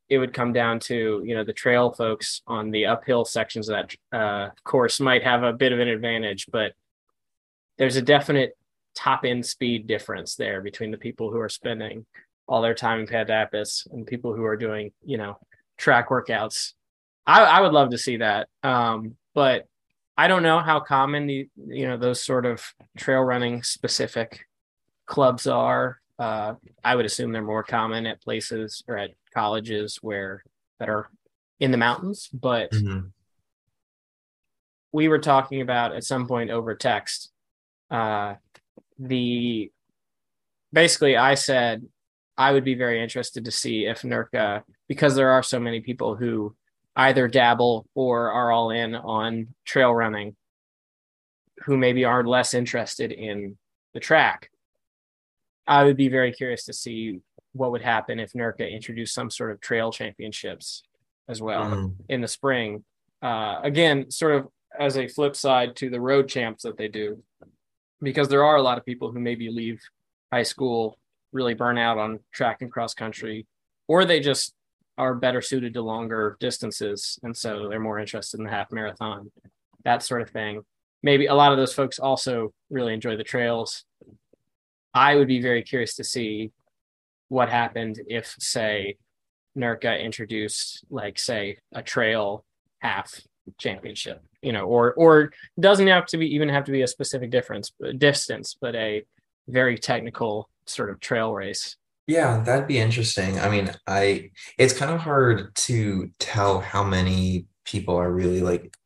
it 0.09 0.19
would 0.19 0.35
come 0.35 0.53
down 0.53 0.79
to 0.79 1.23
you 1.25 1.35
know 1.35 1.45
the 1.45 1.53
trail 1.53 1.93
folks 1.93 2.43
on 2.47 2.71
the 2.71 2.87
uphill 2.87 3.25
sections 3.25 3.69
of 3.69 3.77
that 3.77 4.19
uh, 4.19 4.51
course 4.65 5.01
might 5.01 5.25
have 5.25 5.43
a 5.43 5.53
bit 5.53 5.73
of 5.73 5.81
an 5.81 5.89
advantage, 5.89 6.47
but 6.53 6.73
there's 7.79 7.97
a 7.97 8.03
definite 8.03 8.57
top 8.95 9.25
end 9.25 9.45
speed 9.45 9.87
difference 9.87 10.37
there 10.37 10.61
between 10.61 10.91
the 10.91 10.99
people 10.99 11.31
who 11.31 11.39
are 11.39 11.49
spending 11.49 12.07
all 12.47 12.63
their 12.63 12.75
time 12.75 13.01
in 13.01 13.07
Pandapas 13.07 13.91
and 13.93 14.07
people 14.07 14.35
who 14.35 14.45
are 14.45 14.57
doing 14.57 14.93
you 15.05 15.17
know 15.17 15.39
track 15.79 16.11
workouts. 16.11 16.73
I, 17.27 17.43
I 17.43 17.61
would 17.63 17.73
love 17.73 17.91
to 17.91 17.99
see 17.99 18.19
that, 18.19 18.49
um, 18.63 19.17
but 19.35 19.67
I 20.17 20.29
don't 20.29 20.43
know 20.43 20.61
how 20.61 20.81
common 20.81 21.27
the 21.27 21.49
you 21.67 21.89
know 21.89 21.97
those 21.97 22.23
sort 22.23 22.47
of 22.47 22.63
trail 22.97 23.21
running 23.21 23.63
specific 23.63 24.47
clubs 25.07 25.47
are. 25.47 26.01
Uh, 26.19 26.55
I 26.83 26.95
would 26.95 27.07
assume 27.07 27.33
they're 27.33 27.43
more 27.43 27.65
common 27.65 28.07
at 28.07 28.23
places 28.23 28.85
or 28.87 28.97
at 28.97 29.11
colleges 29.33 29.99
where 30.01 30.45
that 30.79 30.89
are 30.89 31.09
in 31.61 31.71
the 31.71 31.77
mountains. 31.77 32.29
But 32.33 32.71
mm-hmm. 32.71 33.09
we 34.93 35.09
were 35.09 35.19
talking 35.19 35.61
about 35.61 35.95
at 35.95 36.05
some 36.05 36.27
point 36.27 36.51
over 36.51 36.75
text. 36.75 37.33
Uh, 37.91 38.35
the 38.99 39.71
basically, 40.73 41.17
I 41.17 41.35
said 41.35 41.85
I 42.37 42.53
would 42.53 42.65
be 42.65 42.75
very 42.75 43.03
interested 43.03 43.45
to 43.45 43.51
see 43.51 43.87
if 43.87 44.03
NIRCA, 44.03 44.63
because 44.89 45.15
there 45.15 45.31
are 45.31 45.43
so 45.43 45.59
many 45.59 45.81
people 45.81 46.17
who 46.17 46.55
either 46.97 47.29
dabble 47.29 47.87
or 47.95 48.31
are 48.31 48.53
all 48.53 48.71
in 48.71 48.95
on 48.95 49.49
trail 49.65 49.93
running 49.93 50.37
who 51.65 51.77
maybe 51.77 52.05
are 52.05 52.25
less 52.25 52.55
interested 52.55 53.13
in 53.13 53.57
the 53.95 54.01
track. 54.01 54.51
I 55.67 55.85
would 55.85 55.97
be 55.97 56.09
very 56.09 56.33
curious 56.33 56.65
to 56.65 56.73
see 56.73 57.21
what 57.53 57.71
would 57.71 57.83
happen 57.83 58.19
if 58.19 58.33
NIRCA 58.33 58.71
introduced 58.71 59.15
some 59.15 59.31
sort 59.31 59.53
of 59.53 59.61
trail 59.61 59.93
championships 59.93 60.83
as 61.29 61.41
well 61.41 61.65
mm. 61.65 61.95
in 62.09 62.21
the 62.21 62.29
spring. 62.29 62.85
Uh, 63.23 63.61
again, 63.63 64.11
sort 64.11 64.35
of 64.35 64.49
as 64.79 64.99
a 64.99 65.09
flip 65.09 65.37
side 65.37 65.77
to 65.77 65.89
the 65.89 66.01
road 66.01 66.29
champs 66.29 66.65
that 66.65 66.77
they 66.77 66.89
do, 66.89 67.23
because 68.03 68.29
there 68.29 68.45
are 68.45 68.57
a 68.57 68.63
lot 68.63 68.77
of 68.77 68.85
people 68.85 69.11
who 69.11 69.21
maybe 69.21 69.49
leave 69.51 69.81
high 70.33 70.43
school 70.43 70.99
really 71.33 71.55
burn 71.55 71.79
out 71.79 71.97
on 71.97 72.19
track 72.33 72.61
and 72.61 72.71
cross 72.71 72.93
country, 72.93 73.47
or 73.89 74.05
they 74.05 74.21
just 74.21 74.55
are 74.99 75.15
better 75.15 75.41
suited 75.41 75.75
to 75.75 75.83
longer 75.83 76.37
distances. 76.41 77.19
And 77.23 77.37
so 77.37 77.69
they're 77.69 77.81
more 77.81 77.99
interested 77.99 78.39
in 78.39 78.45
the 78.45 78.51
half 78.51 78.71
marathon, 78.71 79.31
that 79.85 80.03
sort 80.03 80.23
of 80.23 80.31
thing. 80.31 80.63
Maybe 81.03 81.27
a 81.27 81.35
lot 81.35 81.53
of 81.53 81.59
those 81.59 81.75
folks 81.75 81.99
also 81.99 82.53
really 82.71 82.95
enjoy 82.95 83.17
the 83.17 83.25
trails. 83.25 83.85
I 84.95 85.17
would 85.17 85.29
be 85.29 85.41
very 85.41 85.63
curious 85.63 85.97
to 85.97 86.05
see 86.05 86.53
what 87.29 87.49
happened 87.49 88.01
if, 88.07 88.35
say, 88.39 88.97
NIRCA 89.57 90.03
introduced, 90.03 90.85
like, 90.91 91.19
say, 91.19 91.59
a 91.73 91.83
trail 91.83 92.45
half 92.79 93.21
championship, 93.59 94.23
you 94.43 94.53
know, 94.53 94.65
or 94.65 94.95
or 94.95 95.33
doesn't 95.61 95.87
have 95.87 96.07
to 96.07 96.17
be 96.17 96.35
even 96.35 96.49
have 96.49 96.65
to 96.65 96.73
be 96.73 96.83
a 96.83 96.87
specific 96.87 97.31
difference 97.31 97.73
distance, 97.99 98.57
but 98.61 98.75
a 98.75 99.03
very 99.49 99.77
technical 99.79 100.49
sort 100.67 100.91
of 100.91 101.01
trail 101.01 101.33
race 101.35 101.77
Yeah, 102.07 102.43
that'd 102.43 102.67
be 102.69 102.79
interesting. 102.79 103.39
I 103.39 103.49
mean, 103.51 103.71
I 103.87 104.31
it's 104.59 104.77
kind 104.77 104.93
of 104.93 105.01
hard 105.01 105.55
to 105.57 106.11
tell 106.19 106.61
how 106.61 106.85
many 106.85 107.47
people 107.65 107.97
are 107.97 108.13
really 108.13 108.41
like 108.41 108.77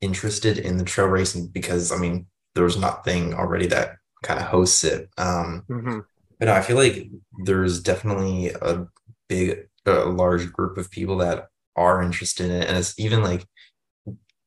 interested 0.00 0.58
in 0.58 0.76
the 0.76 0.84
trail 0.84 1.06
racing 1.08 1.48
because 1.48 1.92
I 1.92 1.96
mean, 1.98 2.26
there's 2.54 2.76
nothing 2.76 3.34
already 3.34 3.66
that 3.68 3.96
kind 4.26 4.40
of 4.40 4.46
hosts 4.46 4.84
it. 4.84 5.08
Um, 5.18 5.64
hmm 5.68 6.00
but 6.38 6.46
no, 6.46 6.52
I 6.52 6.60
feel 6.60 6.76
like 6.76 7.08
there's 7.44 7.80
definitely 7.80 8.48
a 8.50 8.86
big, 9.26 9.68
a 9.86 10.04
large 10.04 10.52
group 10.52 10.76
of 10.76 10.90
people 10.90 11.16
that 11.18 11.46
are 11.76 12.02
interested 12.02 12.50
in 12.50 12.62
it, 12.62 12.68
and 12.68 12.76
it's 12.76 12.98
even 12.98 13.22
like 13.22 13.46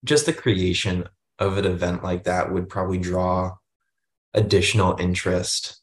just 0.03 0.27
the 0.27 0.33
creation 0.33 1.07
of 1.39 1.57
an 1.57 1.65
event 1.65 2.03
like 2.03 2.25
that 2.25 2.51
would 2.51 2.69
probably 2.69 2.99
draw 2.99 3.55
additional 4.33 4.97
interest. 4.99 5.81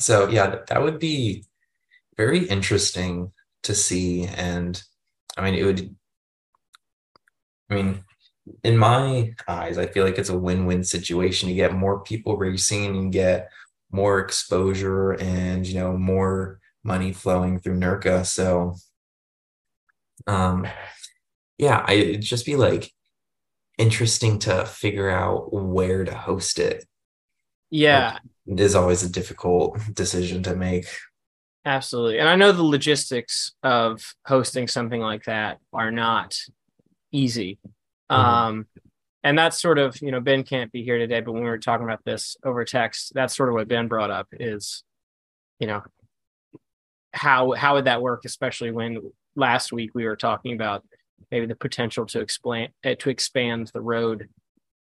So 0.00 0.28
yeah, 0.28 0.60
that 0.68 0.82
would 0.82 0.98
be 0.98 1.44
very 2.16 2.46
interesting 2.46 3.32
to 3.64 3.74
see. 3.74 4.24
And 4.24 4.82
I 5.36 5.42
mean, 5.42 5.54
it 5.54 5.64
would, 5.64 5.94
I 7.70 7.74
mean, 7.74 8.04
in 8.64 8.76
my 8.76 9.34
eyes, 9.46 9.78
I 9.78 9.86
feel 9.86 10.04
like 10.04 10.18
it's 10.18 10.28
a 10.28 10.38
win-win 10.38 10.84
situation. 10.84 11.48
You 11.48 11.54
get 11.54 11.74
more 11.74 12.00
people 12.02 12.36
racing 12.36 12.96
and 12.96 13.12
get 13.12 13.50
more 13.90 14.18
exposure 14.18 15.12
and, 15.12 15.66
you 15.66 15.74
know, 15.74 15.96
more 15.96 16.58
money 16.82 17.12
flowing 17.12 17.58
through 17.58 17.78
NIRCA. 17.78 18.26
So, 18.26 18.74
um, 20.26 20.66
yeah, 21.58 21.84
I, 21.86 21.92
it'd 21.94 22.22
just 22.22 22.46
be 22.46 22.56
like 22.56 22.90
interesting 23.78 24.38
to 24.40 24.64
figure 24.66 25.08
out 25.08 25.52
where 25.52 26.04
to 26.04 26.14
host 26.14 26.58
it, 26.58 26.84
Yeah, 27.70 28.18
is 28.46 28.74
always 28.74 29.02
a 29.02 29.08
difficult 29.08 29.78
decision 29.94 30.42
to 30.44 30.56
make. 30.56 30.86
absolutely. 31.64 32.18
And 32.18 32.28
I 32.28 32.34
know 32.36 32.52
the 32.52 32.62
logistics 32.62 33.52
of 33.62 34.14
hosting 34.26 34.66
something 34.66 35.00
like 35.00 35.24
that 35.24 35.58
are 35.72 35.92
not 35.92 36.36
easy. 37.12 37.58
Mhm. 38.12 38.18
Um, 38.18 38.66
and 39.24 39.38
that's 39.38 39.60
sort 39.60 39.78
of, 39.78 40.00
you 40.02 40.10
know, 40.10 40.20
Ben 40.20 40.42
can't 40.42 40.72
be 40.72 40.82
here 40.82 40.98
today, 40.98 41.20
but 41.20 41.32
when 41.32 41.42
we 41.42 41.48
were 41.48 41.58
talking 41.58 41.84
about 41.84 42.04
this 42.04 42.36
over 42.44 42.64
text, 42.64 43.12
that's 43.14 43.36
sort 43.36 43.48
of 43.48 43.54
what 43.54 43.68
Ben 43.68 43.88
brought 43.88 44.10
up 44.10 44.28
is, 44.32 44.82
you 45.58 45.66
know, 45.66 45.82
how 47.12 47.52
how 47.52 47.74
would 47.74 47.84
that 47.84 48.02
work, 48.02 48.24
especially 48.24 48.70
when 48.70 49.12
last 49.36 49.72
week 49.72 49.92
we 49.94 50.04
were 50.04 50.16
talking 50.16 50.54
about 50.54 50.84
maybe 51.30 51.46
the 51.46 51.54
potential 51.54 52.06
to 52.06 52.20
explain 52.20 52.70
uh, 52.84 52.94
to 52.98 53.10
expand 53.10 53.70
the 53.72 53.80
road 53.80 54.28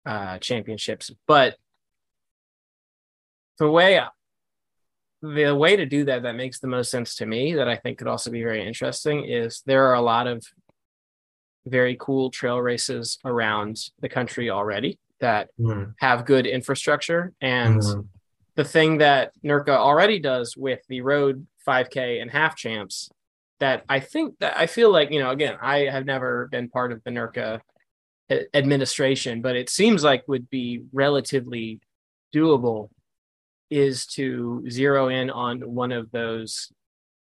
uh, 0.05 0.39
championships. 0.39 1.11
But 1.27 1.57
the 3.59 3.71
way 3.71 4.01
the 5.23 5.55
way 5.55 5.77
to 5.77 5.87
do 5.87 6.05
that 6.05 6.23
that 6.23 6.37
makes 6.37 6.61
the 6.61 6.69
most 6.69 6.91
sense 6.91 7.17
to 7.17 7.27
me 7.27 7.55
that 7.55 7.69
I 7.69 7.77
think 7.77 7.99
could 7.99 8.07
also 8.07 8.31
be 8.31 8.43
very 8.43 8.65
interesting 8.65 9.25
is 9.25 9.63
there 9.67 9.87
are 9.87 9.95
a 9.95 10.01
lot 10.01 10.27
of 10.27 10.45
very 11.69 11.97
cool 11.99 12.31
trail 12.31 12.59
races 12.61 13.19
around 13.25 13.79
the 14.01 14.09
country 14.09 14.51
already 14.51 14.99
that 15.21 15.51
Mhm. 15.59 15.95
have 15.99 16.27
good 16.27 16.47
infrastructure 16.47 17.33
and 17.41 17.81
Mhm. 17.81 18.09
the 18.55 18.65
thing 18.65 18.99
that 18.99 19.33
NIRCA 19.45 19.71
already 19.77 20.19
does 20.19 20.57
with 20.57 20.81
the 20.89 21.01
road 21.01 21.47
5K 21.65 22.21
and 22.21 22.31
half 22.31 22.57
champs 22.57 23.11
that 23.61 23.85
I 23.89 24.01
think 24.01 24.39
that 24.39 24.57
I 24.57 24.67
feel 24.67 24.91
like, 24.91 25.11
you 25.11 25.21
know, 25.21 25.31
again, 25.31 25.57
I 25.61 25.81
have 25.81 26.05
never 26.05 26.49
been 26.49 26.69
part 26.69 26.93
of 26.93 27.03
the 27.05 27.11
NIRCA 27.11 27.61
administration, 28.55 29.43
but 29.43 29.57
it 29.57 29.71
seems 29.71 30.05
like 30.05 30.29
would 30.29 30.51
be 30.51 30.83
relatively 30.93 31.81
doable 32.35 32.91
is 33.71 34.07
to 34.07 34.65
zero 34.71 35.09
in 35.09 35.31
on 35.31 35.61
one 35.61 35.93
of 35.93 36.11
those 36.11 36.71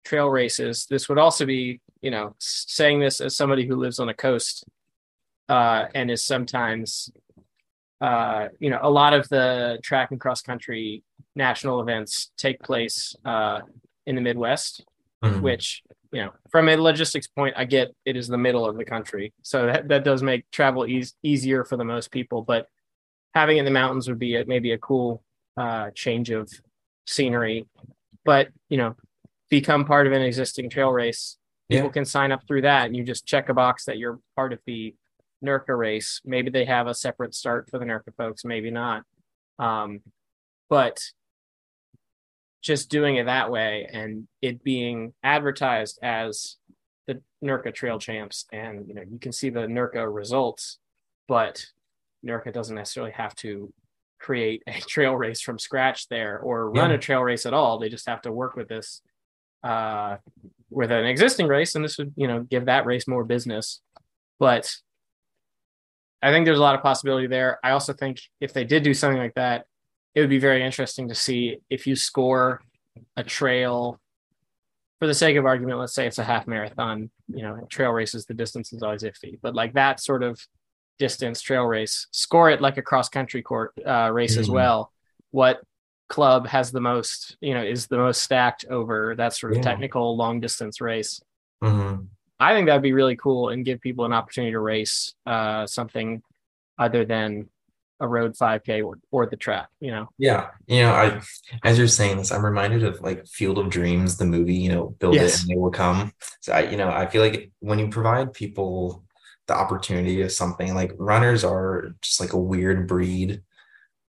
trail 0.05 0.29
races. 0.29 0.87
This 0.89 1.09
would 1.09 1.19
also 1.19 1.47
be, 1.47 1.81
you 2.03 2.11
know, 2.11 2.35
saying 2.39 3.01
this 3.01 3.21
as 3.21 3.37
somebody 3.37 3.67
who 3.67 3.77
lives 3.77 3.99
on 3.99 4.09
a 4.09 4.15
coast 4.15 4.65
uh, 5.49 5.87
and 5.95 6.11
is 6.11 6.25
sometimes 6.25 7.11
uh, 8.01 8.49
you 8.59 8.69
know, 8.71 8.81
a 8.83 8.91
lot 8.91 9.15
of 9.15 9.29
the 9.31 9.79
track 9.83 10.11
and 10.11 10.21
cross 10.21 10.43
country 10.43 11.03
national 11.35 11.81
events 11.81 12.33
take 12.37 12.61
place 12.61 13.17
uh, 13.25 13.61
in 14.07 14.15
the 14.15 14.21
Midwest, 14.21 14.85
Mhm. 15.23 15.41
which, 15.41 15.83
you 16.13 16.21
know, 16.23 16.33
from 16.51 16.69
a 16.69 16.77
logistics 16.77 17.27
point, 17.27 17.55
I 17.57 17.65
get 17.65 17.95
it 18.05 18.17
is 18.17 18.29
the 18.29 18.37
middle 18.37 18.67
of 18.69 18.77
the 18.77 18.85
country. 18.85 19.33
So 19.43 19.67
that, 19.67 19.89
that 19.89 20.05
does 20.05 20.23
make 20.23 20.51
travel 20.51 20.87
eas 20.87 21.15
easier 21.23 21.65
for 21.65 21.79
the 21.79 21.85
most 21.85 22.11
people. 22.11 22.43
But 22.43 22.69
having 23.33 23.57
it 23.57 23.61
in 23.61 23.65
the 23.65 23.71
mountains 23.71 24.07
would 24.09 24.19
be 24.19 24.37
a, 24.37 24.45
maybe 24.45 24.73
a 24.73 24.79
cool 24.79 25.23
uh, 25.57 25.91
change 25.95 26.31
of 26.31 26.51
scenery. 27.07 27.67
But, 28.25 28.49
you 28.69 28.77
know, 28.77 28.97
become 29.51 29.85
part 29.85 30.07
of 30.07 30.13
an 30.13 30.23
existing 30.23 30.71
trail 30.71 30.91
race. 30.91 31.37
People 31.71 31.87
Yeah. 31.87 31.93
can 31.93 32.05
sign 32.05 32.33
up 32.33 32.47
through 32.47 32.63
that 32.63 32.87
and 32.87 32.97
you 32.97 33.05
just 33.05 33.27
check 33.27 33.49
a 33.49 33.55
box 33.55 33.85
that 33.87 33.99
you're 33.99 34.19
part 34.37 34.53
of 34.53 34.61
the 34.67 34.95
NIRCA 35.43 35.77
race. 35.77 36.21
Maybe 36.25 36.51
they 36.51 36.65
have 36.65 36.87
a 36.87 36.95
separate 36.95 37.35
start 37.35 37.69
for 37.71 37.79
the 37.79 37.85
NIRCA 37.85 38.15
folks, 38.17 38.45
maybe 38.45 38.71
not. 38.71 39.05
Um, 39.59 40.01
but 40.69 41.01
just 42.63 42.89
doing 42.91 43.17
it 43.17 43.27
that 43.27 43.51
way 43.51 43.89
and 43.93 44.27
it 44.41 44.65
being 44.65 45.13
advertised 45.23 45.99
as 46.03 46.57
the 47.07 47.23
NIRCA 47.45 47.75
Trail 47.75 47.99
Champs, 47.99 48.47
and 48.53 48.89
you 48.89 48.95
know 48.95 49.03
you 49.03 49.19
can 49.19 49.33
see 49.33 49.51
the 49.51 49.61
NIRCA 49.67 50.13
results, 50.13 50.79
but 51.29 51.67
NIRCA 52.27 52.53
doesn't 52.53 52.75
necessarily 52.77 53.13
have 53.13 53.35
to 53.37 53.73
create 54.19 54.63
a 54.67 54.81
trail 54.89 55.15
race 55.15 55.43
from 55.43 55.59
scratch 55.59 56.09
there 56.09 56.39
or 56.39 56.71
run 56.71 56.89
Yeah. 56.91 56.97
a 56.97 56.99
trail 56.99 57.21
race 57.21 57.45
at 57.45 57.53
all. 57.53 57.79
They 57.79 57.91
just 57.91 58.09
have 58.09 58.23
to 58.23 58.33
work 58.33 58.57
with 58.57 58.69
this 58.69 59.03
uh, 59.65 60.19
with 60.71 60.93
an 60.93 61.05
existing 61.07 61.49
race, 61.49 61.75
and 61.75 61.85
this 61.85 61.99
would 61.99 62.13
you 62.17 62.29
know 62.29 62.41
give 62.41 62.67
that 62.67 62.87
race 62.87 63.09
more 63.09 63.25
business. 63.25 63.81
But 64.39 64.73
I 66.23 66.31
think 66.31 66.45
there's 66.47 66.59
a 66.59 66.63
lot 66.63 66.75
of 66.75 66.83
possibility 66.83 67.27
there. 67.27 67.59
I 67.65 67.71
also 67.71 67.93
think 67.93 68.21
if 68.41 68.53
they 68.53 68.65
did 68.65 68.83
do 68.83 68.95
something 68.95 69.19
like 69.21 69.35
that, 69.35 69.67
it 70.15 70.21
would 70.21 70.31
be 70.31 70.39
very 70.39 70.63
interesting 70.65 71.09
to 71.09 71.15
see 71.15 71.59
if 71.69 71.87
you 71.87 71.97
score 71.97 72.61
a 73.17 73.25
trail 73.25 74.01
for 75.01 75.07
the 75.09 75.15
sake 75.15 75.37
of 75.37 75.45
argument, 75.45 75.79
let's 75.79 75.95
say 75.95 76.07
it's 76.07 76.19
a 76.19 76.25
half 76.25 76.47
marathon, 76.47 77.11
you 77.29 77.43
know, 77.43 77.67
trail 77.69 77.91
races, 77.91 78.25
the 78.25 78.33
distance 78.33 78.73
is 78.73 78.83
always 78.83 79.03
iffy, 79.03 79.39
but 79.43 79.55
like 79.55 79.75
that 79.75 80.01
sort 80.01 80.23
of 80.23 80.41
distance 80.99 81.43
trail 81.43 81.65
race, 81.65 82.07
score 82.13 82.49
it 82.49 82.61
like 82.61 82.79
a 82.79 82.83
cross 82.83 83.09
country 83.09 83.43
court 83.43 83.73
uh, 83.85 84.09
race 84.13 84.39
as 84.39 84.49
Mhm. 84.49 84.53
well. 84.53 84.93
What 85.33 85.61
club 86.09 86.47
has 86.47 86.71
the 86.71 86.81
most, 86.81 87.37
you 87.41 87.55
know, 87.55 87.63
is 87.63 87.87
the 87.87 87.97
most 87.97 88.23
stacked 88.23 88.65
over 88.71 89.15
that 89.17 89.33
sort 89.35 89.53
of 89.53 89.59
Yeah. 89.59 89.63
technical 89.63 90.17
long 90.17 90.41
distance 90.41 90.81
race? 90.81 91.21
Mhm. 91.63 92.09
I 92.39 92.53
think 92.53 92.67
that'd 92.67 92.83
be 92.83 92.93
really 92.93 93.17
cool 93.17 93.49
and 93.49 93.65
give 93.65 93.81
people 93.81 94.05
an 94.05 94.13
opportunity 94.13 94.53
to 94.53 94.61
race 94.61 95.15
uh, 95.25 95.67
something 95.67 96.23
other 96.79 97.05
than 97.05 97.49
a 98.01 98.09
road 98.09 98.37
5K 98.37 98.83
or, 98.83 98.99
or 99.13 99.25
the 99.27 99.37
track, 99.37 99.69
you 99.81 99.93
know? 99.93 100.09
Yeah, 100.19 100.51
you 100.67 100.83
know, 100.83 100.93
I 100.93 101.23
as 101.63 101.79
you're 101.79 101.87
saying 101.87 102.19
this, 102.19 102.33
I'm 102.33 102.45
reminded 102.45 102.83
of 102.83 103.01
like 103.01 103.27
Field 103.27 103.57
of 103.57 103.71
Dreams, 103.71 104.17
the 104.17 104.27
movie, 104.27 104.57
you 104.57 104.69
know, 104.71 104.89
build 104.99 105.15
it 105.15 105.41
and 105.41 105.49
they 105.49 105.57
will 105.57 105.71
come. 105.71 106.13
So 106.41 106.53
I, 106.53 106.69
you 106.69 106.77
know, 106.77 106.91
I 106.91 107.07
feel 107.07 107.23
like 107.23 107.53
when 107.61 107.79
you 107.79 107.89
provide 107.89 108.33
people 108.33 109.05
the 109.47 109.55
opportunity 109.55 110.23
of 110.23 110.33
something, 110.33 110.75
like 110.75 110.93
runners 110.99 111.45
are 111.45 111.95
just 112.03 112.21
like 112.21 112.33
a 112.33 112.39
weird 112.39 112.89
breed, 112.89 113.43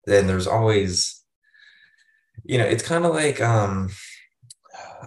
then 0.06 0.28
there's 0.28 0.48
always, 0.48 1.21
you 2.44 2.58
know, 2.58 2.66
it's 2.66 2.84
kind 2.84 3.06
of 3.06 3.14
like 3.14 3.42
um 3.42 3.90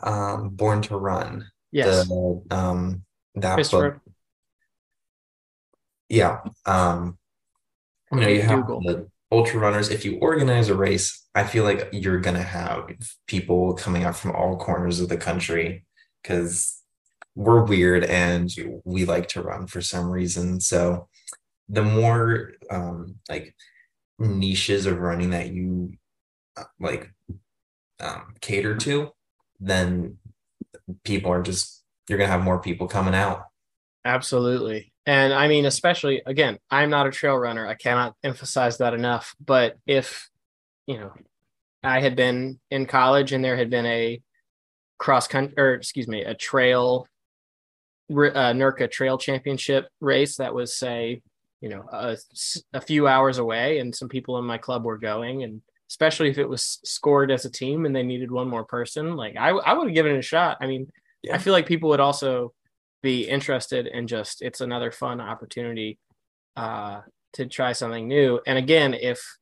um 0.02 0.50
Born 0.50 0.82
to 0.82 0.96
Run, 0.96 1.46
Yes. 1.72 2.06
the 2.08 2.42
um 2.50 3.04
that 3.34 3.70
book. 3.70 4.00
Yeah. 6.08 6.40
Um 6.66 7.18
you 8.12 8.20
know, 8.20 8.28
you 8.28 8.42
have 8.42 8.60
Dougal. 8.66 8.80
the 8.82 9.08
ultra 9.32 9.58
runners. 9.58 9.88
If 9.90 10.04
you 10.04 10.18
organize 10.20 10.68
a 10.68 10.74
race, 10.76 11.26
I 11.34 11.44
feel 11.44 11.64
like 11.64 11.88
you're 11.92 12.20
gonna 12.20 12.42
have 12.42 12.88
people 13.26 13.74
coming 13.74 14.04
out 14.04 14.16
from 14.16 14.32
all 14.32 14.56
corners 14.56 15.00
of 15.00 15.08
the 15.08 15.16
country 15.16 15.84
because 16.22 16.80
we're 17.34 17.64
weird 17.64 18.04
and 18.04 18.48
we 18.84 19.04
like 19.04 19.26
to 19.28 19.42
run 19.42 19.66
for 19.66 19.80
some 19.80 20.08
reason. 20.08 20.60
So 20.60 21.08
the 21.68 21.82
more 21.82 22.52
um 22.70 23.16
like 23.28 23.54
niches 24.18 24.86
of 24.86 24.98
running 24.98 25.30
that 25.30 25.50
you 25.50 25.94
like 26.80 27.10
um 28.00 28.34
cater 28.40 28.76
to, 28.76 29.10
then 29.60 30.18
people 31.04 31.30
are 31.30 31.42
just 31.42 31.84
you're 32.08 32.18
gonna 32.18 32.30
have 32.30 32.42
more 32.42 32.60
people 32.60 32.86
coming 32.86 33.14
out. 33.14 33.44
Absolutely. 34.04 34.92
And 35.06 35.32
I 35.32 35.48
mean, 35.48 35.66
especially 35.66 36.22
again, 36.26 36.58
I'm 36.70 36.90
not 36.90 37.06
a 37.06 37.10
trail 37.10 37.36
runner. 37.36 37.66
I 37.66 37.74
cannot 37.74 38.14
emphasize 38.22 38.78
that 38.78 38.94
enough. 38.94 39.34
But 39.44 39.76
if, 39.86 40.28
you 40.86 40.98
know, 40.98 41.12
I 41.82 42.00
had 42.00 42.16
been 42.16 42.60
in 42.70 42.86
college 42.86 43.32
and 43.32 43.44
there 43.44 43.56
had 43.56 43.70
been 43.70 43.86
a 43.86 44.22
cross 44.98 45.28
country, 45.28 45.54
or 45.58 45.74
excuse 45.74 46.08
me, 46.08 46.22
a 46.22 46.34
trail, 46.34 47.06
uh, 48.10 48.14
NIRCA 48.14 48.90
trail 48.90 49.18
championship 49.18 49.88
race 50.00 50.36
that 50.36 50.54
was, 50.54 50.74
say, 50.74 51.20
you 51.60 51.68
know, 51.68 51.84
a, 51.92 52.16
a 52.72 52.80
few 52.80 53.06
hours 53.06 53.38
away, 53.38 53.78
and 53.78 53.94
some 53.94 54.08
people 54.08 54.38
in 54.38 54.44
my 54.44 54.58
club 54.58 54.84
were 54.84 54.98
going, 54.98 55.42
and 55.42 55.62
especially 55.90 56.30
if 56.30 56.38
it 56.38 56.48
was 56.48 56.80
scored 56.84 57.30
as 57.30 57.44
a 57.44 57.50
team 57.50 57.84
and 57.84 57.94
they 57.94 58.02
needed 58.02 58.30
one 58.30 58.48
more 58.48 58.64
person. 58.64 59.16
Like 59.16 59.36
I, 59.36 59.50
I 59.50 59.74
would 59.74 59.88
have 59.88 59.94
given 59.94 60.12
it 60.12 60.18
a 60.18 60.22
shot. 60.22 60.58
I 60.60 60.66
mean, 60.66 60.90
yeah. 61.22 61.34
I 61.34 61.38
feel 61.38 61.52
like 61.52 61.66
people 61.66 61.90
would 61.90 62.00
also 62.00 62.52
be 63.02 63.28
interested 63.28 63.86
in 63.86 64.06
just 64.06 64.40
it's 64.42 64.60
another 64.60 64.90
fun 64.90 65.20
opportunity 65.20 65.98
uh, 66.56 67.02
to 67.34 67.46
try 67.46 67.72
something 67.72 68.08
new. 68.08 68.40
And 68.46 68.58
again, 68.58 68.94
if 68.94 69.36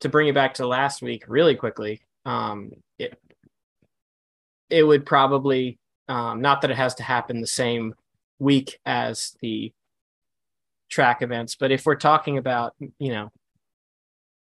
to 0.00 0.08
bring 0.08 0.28
it 0.28 0.34
back 0.34 0.54
to 0.54 0.66
last 0.66 1.02
week 1.02 1.24
really 1.28 1.54
quickly, 1.54 2.00
um, 2.24 2.72
it 2.98 3.18
it 4.70 4.82
would 4.82 5.04
probably 5.04 5.78
um, 6.08 6.40
not 6.40 6.62
that 6.62 6.70
it 6.70 6.76
has 6.76 6.94
to 6.96 7.02
happen 7.02 7.40
the 7.40 7.46
same 7.46 7.94
week 8.38 8.78
as 8.86 9.36
the 9.42 9.72
track 10.88 11.20
events, 11.20 11.54
but 11.54 11.70
if 11.70 11.84
we're 11.84 11.96
talking 11.96 12.38
about 12.38 12.74
you 12.98 13.12
know 13.12 13.30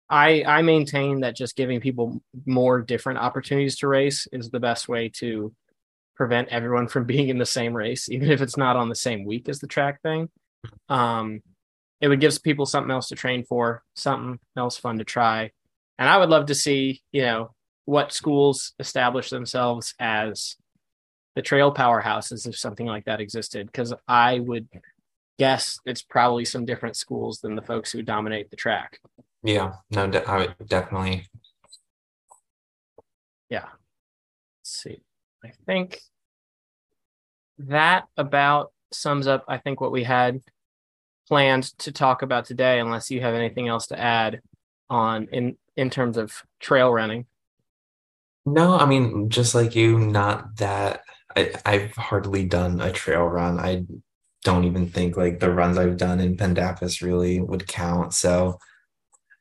I 0.09 0.43
I 0.43 0.61
maintain 0.61 1.21
that 1.21 1.35
just 1.35 1.55
giving 1.55 1.81
people 1.81 2.21
more 2.45 2.81
different 2.81 3.19
opportunities 3.19 3.77
to 3.77 3.87
race 3.87 4.27
is 4.31 4.49
the 4.49 4.59
best 4.59 4.87
way 4.87 5.09
to 5.17 5.53
prevent 6.15 6.49
everyone 6.49 6.87
from 6.87 7.05
being 7.13 7.29
in 7.29 7.37
the 7.37 7.45
same 7.45 7.75
race, 7.75 8.09
even 8.09 8.31
if 8.31 8.41
it's 8.41 8.57
not 8.57 8.75
on 8.75 8.89
the 8.89 8.95
same 8.95 9.25
week 9.25 9.49
as 9.49 9.59
the 9.59 9.67
track 9.67 10.01
thing. 10.01 10.29
Um, 10.89 11.41
it 12.01 12.07
would 12.07 12.19
give 12.19 12.41
people 12.43 12.65
something 12.65 12.91
else 12.91 13.07
to 13.09 13.15
train 13.15 13.43
for, 13.43 13.83
something 13.95 14.39
else 14.55 14.77
fun 14.77 14.99
to 14.99 15.03
try. 15.03 15.51
And 15.97 16.07
I 16.07 16.17
would 16.17 16.29
love 16.29 16.47
to 16.47 16.55
see, 16.55 17.01
you 17.11 17.23
know, 17.23 17.51
what 17.85 18.13
schools 18.13 18.73
establish 18.79 19.29
themselves 19.29 19.95
as 19.99 20.55
the 21.35 21.41
trail 21.41 21.73
powerhouses 21.73 22.47
if 22.47 22.57
something 22.57 22.85
like 22.85 23.05
that 23.05 23.21
existed. 23.21 23.67
Because 23.67 23.93
I 24.07 24.39
would 24.39 24.67
guess 25.39 25.79
it's 25.85 26.01
probably 26.01 26.45
some 26.45 26.65
different 26.65 26.97
schools 26.97 27.39
than 27.39 27.55
the 27.55 27.61
folks 27.61 27.91
who 27.91 28.01
dominate 28.01 28.49
the 28.49 28.55
track. 28.55 28.99
Yeah, 29.47 29.75
no, 29.91 30.07
de- 30.07 30.29
I 30.29 30.39
would 30.39 30.67
definitely. 30.67 31.25
Yeah. 33.49 33.63
Let's 33.63 34.83
see. 34.83 34.99
I 35.41 35.53
think 35.65 36.01
that 37.59 38.07
about 38.17 38.73
sums 38.91 39.25
up, 39.25 39.45
I 39.47 39.57
think, 39.57 39.79
what 39.79 39.93
we 39.93 40.03
had 40.03 40.41
planned 41.29 41.63
to 41.79 41.93
talk 41.93 42.23
about 42.23 42.43
today, 42.43 42.79
unless 42.79 43.09
you 43.09 43.21
have 43.21 43.35
anything 43.35 43.69
else 43.69 43.87
to 43.87 43.97
add 43.97 44.41
on 44.89 45.29
in 45.31 45.55
in 45.77 45.89
terms 45.89 46.17
of 46.17 46.43
trail 46.59 46.91
running. 46.91 47.25
No, 48.45 48.77
I 48.77 48.85
mean, 48.85 49.29
just 49.29 49.55
like 49.55 49.75
you, 49.75 49.97
not 49.97 50.57
that 50.57 51.03
I, 51.37 51.53
I've 51.65 51.95
hardly 51.95 52.43
done 52.43 52.81
a 52.81 52.91
trail 52.91 53.23
run. 53.23 53.59
I 53.59 53.85
don't 54.43 54.65
even 54.65 54.89
think 54.89 55.15
like 55.15 55.39
the 55.39 55.51
runs 55.51 55.77
I've 55.77 55.95
done 55.95 56.19
in 56.19 56.35
Pandapas 56.35 57.01
really 57.01 57.39
would 57.39 57.65
count. 57.65 58.13
So 58.13 58.59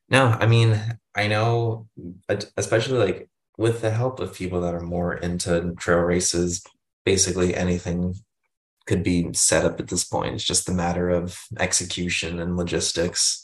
no, 0.09 0.27
I 0.27 0.47
mean, 0.47 0.81
I 1.15 1.27
know, 1.27 1.89
especially 2.57 2.99
like 2.99 3.29
with 3.59 3.81
the 3.81 3.91
help 3.91 4.21
of 4.21 4.35
people 4.35 4.61
that 4.61 4.75
are 4.75 4.81
more 4.81 5.15
into 5.15 5.75
trail 5.79 5.99
races, 5.99 6.63
basically 7.05 7.55
anything 7.55 8.15
could 8.87 9.03
be 9.03 9.33
set 9.33 9.65
up 9.65 9.81
at 9.81 9.89
this 9.89 10.05
point. 10.05 10.35
It's 10.35 10.45
just 10.45 10.69
a 10.69 10.73
matter 10.73 11.11
of 11.11 11.39
execution 11.59 12.39
and 12.39 12.57
logistics. 12.57 13.43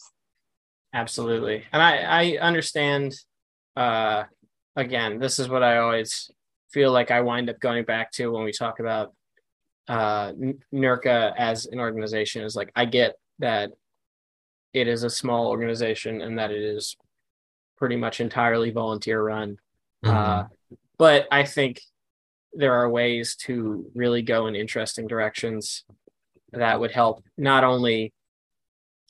Absolutely. 0.95 1.65
And 1.73 1.83
I, 1.83 1.97
I 2.03 2.39
understand, 2.39 3.15
uh, 3.77 4.25
again, 4.77 5.19
this 5.19 5.39
is 5.39 5.49
what 5.49 5.63
I 5.63 5.79
always 5.79 6.31
feel 6.71 6.93
like 6.93 7.11
I 7.11 7.23
wind 7.23 7.51
up 7.51 7.59
going 7.59 7.85
back 7.85 8.13
to 8.13 8.29
when 8.29 8.45
we 8.45 8.53
talk 8.53 8.79
about 8.79 9.15
uh, 9.89 10.33
NIRCA 10.73 11.35
as 11.37 11.67
an 11.67 11.81
organization 11.81 12.45
is 12.45 12.55
like, 12.55 12.71
I 12.77 12.85
get 12.85 13.15
that 13.41 13.73
it 14.73 14.89
is 14.89 15.03
a 15.03 15.11
small 15.11 15.49
organization 15.49 16.21
and 16.23 16.39
that 16.39 16.51
it 16.51 16.63
is 16.63 16.97
pretty 17.77 17.97
much 17.97 18.21
entirely 18.21 18.71
volunteer 18.71 19.23
run. 19.23 19.59
Mm-hmm. 20.05 20.17
Uh, 20.17 20.45
but 20.99 21.27
I 21.31 21.45
think 21.45 21.81
there 22.53 22.75
are 22.75 22.89
ways 22.89 23.35
to 23.37 23.91
really 23.95 24.23
go 24.23 24.47
in 24.47 24.55
interesting 24.55 25.07
directions 25.07 25.85
that 26.53 26.79
would 26.79 26.93
help 26.93 27.25
not 27.39 27.65
only 27.65 28.13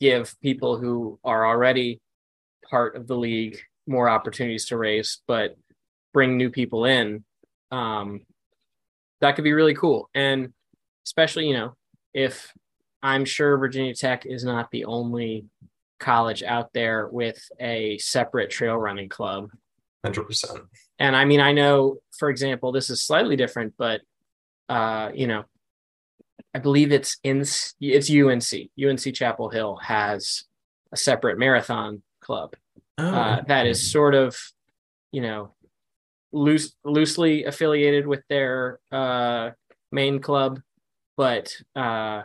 give 0.01 0.35
people 0.41 0.79
who 0.79 1.19
are 1.25 1.47
already 1.47 2.01
part 2.69 2.97
of 2.97 3.07
the 3.07 3.17
league 3.17 3.59
more 3.87 4.09
opportunities 4.09 4.67
to 4.67 4.77
race, 4.77 5.21
but 5.27 5.57
bring 6.13 6.37
new 6.37 6.51
people 6.51 6.85
in. 6.85 7.25
Um, 7.71 8.21
that 9.21 9.35
could 9.35 9.45
be 9.45 9.53
really 9.53 9.75
cool. 9.75 10.09
And 10.15 10.53
especially, 11.05 11.47
you 11.49 11.55
know, 11.55 11.77
if 12.15 12.53
I'm 13.03 13.25
sure 13.25 13.59
Virginia 13.59 13.95
Tech 13.95 14.27
is 14.27 14.45
not 14.45 14.71
the 14.71 14.85
only 14.85 15.47
college 15.99 16.43
out 16.43 16.73
there 16.73 17.09
with 17.09 17.41
a 17.61 17.99
separate 17.99 18.51
trail 18.51 18.77
running 18.77 19.09
club. 19.09 19.51
100%. 20.05 20.61
And 20.99 21.17
I 21.17 21.25
mean, 21.25 21.41
I 21.41 21.53
know, 21.53 21.99
for 22.19 22.29
example, 22.29 22.73
this 22.73 22.91
is 22.91 23.03
slightly 23.03 23.37
different, 23.37 23.75
but, 23.79 24.03
uh, 24.69 25.11
you 25.15 25.27
know, 25.27 25.45
I 26.55 26.59
believe 26.59 26.93
it's 26.93 27.19
in 27.23 27.41
it's 27.81 28.11
UNC. 28.11 28.71
UNC 28.83 29.15
Chapel 29.15 29.49
Hill 29.49 29.77
has 29.77 30.45
a 30.93 30.97
separate 30.97 31.39
marathon 31.39 32.03
club 32.21 32.55
oh. 32.99 33.09
uh, 33.09 33.43
that 33.47 33.67
is 33.67 33.91
sort 33.91 34.15
of, 34.15 34.37
you 35.13 35.23
know, 35.23 35.55
loose 36.33 36.75
loosely 36.85 37.45
affiliated 37.45 38.07
with 38.07 38.23
their 38.29 38.81
uh, 38.91 39.51
main 39.91 40.21
club, 40.21 40.61
but 41.17 41.55
uh, 41.77 42.23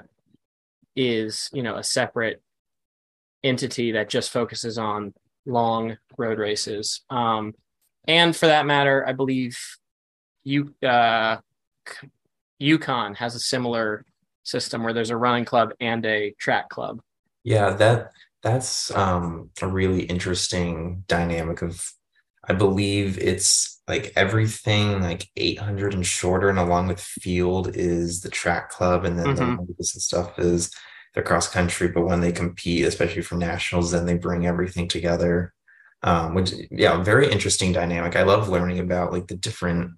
is 0.97 1.49
you 1.53 1.63
know 1.63 1.77
a 1.77 1.83
separate 1.83 2.41
entity 3.43 3.93
that 3.93 4.09
just 4.09 4.31
focuses 4.31 4.77
on 4.77 5.13
long 5.45 5.97
road 6.17 6.39
races. 6.39 7.01
Um, 7.09 7.53
and 8.07 8.35
for 8.35 8.47
that 8.47 8.65
matter, 8.65 9.07
I 9.07 9.13
believe 9.13 9.57
you 10.43 10.73
uh, 10.83 11.37
UConn 12.61 13.15
has 13.15 13.35
a 13.35 13.39
similar 13.39 14.05
system 14.43 14.83
where 14.83 14.93
there's 14.93 15.11
a 15.11 15.17
running 15.17 15.45
club 15.45 15.73
and 15.79 16.05
a 16.05 16.33
track 16.39 16.69
club. 16.69 17.01
Yeah, 17.43 17.69
that 17.71 18.11
that's 18.41 18.91
um, 18.95 19.51
a 19.61 19.67
really 19.67 20.01
interesting 20.01 21.03
dynamic 21.07 21.61
of. 21.61 21.89
I 22.47 22.53
believe 22.53 23.17
it's 23.17 23.81
like 23.87 24.13
everything 24.15 25.01
like 25.01 25.29
800 25.35 25.93
and 25.93 26.05
shorter, 26.05 26.49
and 26.49 26.59
along 26.59 26.87
with 26.87 26.99
field 26.99 27.75
is 27.75 28.21
the 28.21 28.29
track 28.29 28.69
club, 28.69 29.05
and 29.05 29.17
then 29.17 29.35
mm-hmm. 29.35 29.63
the 29.77 29.83
stuff 29.83 30.37
is 30.39 30.71
the 31.13 31.21
cross 31.21 31.49
country, 31.49 31.87
but 31.87 32.05
when 32.05 32.21
they 32.21 32.31
compete, 32.31 32.85
especially 32.85 33.21
for 33.21 33.35
nationals, 33.35 33.91
then 33.91 34.05
they 34.05 34.15
bring 34.15 34.45
everything 34.45 34.87
together. 34.87 35.53
Um, 36.03 36.35
which 36.35 36.53
yeah, 36.69 37.01
very 37.01 37.31
interesting 37.31 37.73
dynamic. 37.73 38.15
I 38.15 38.21
love 38.21 38.49
learning 38.49 38.79
about 38.79 39.11
like 39.11 39.27
the 39.27 39.35
different 39.35 39.91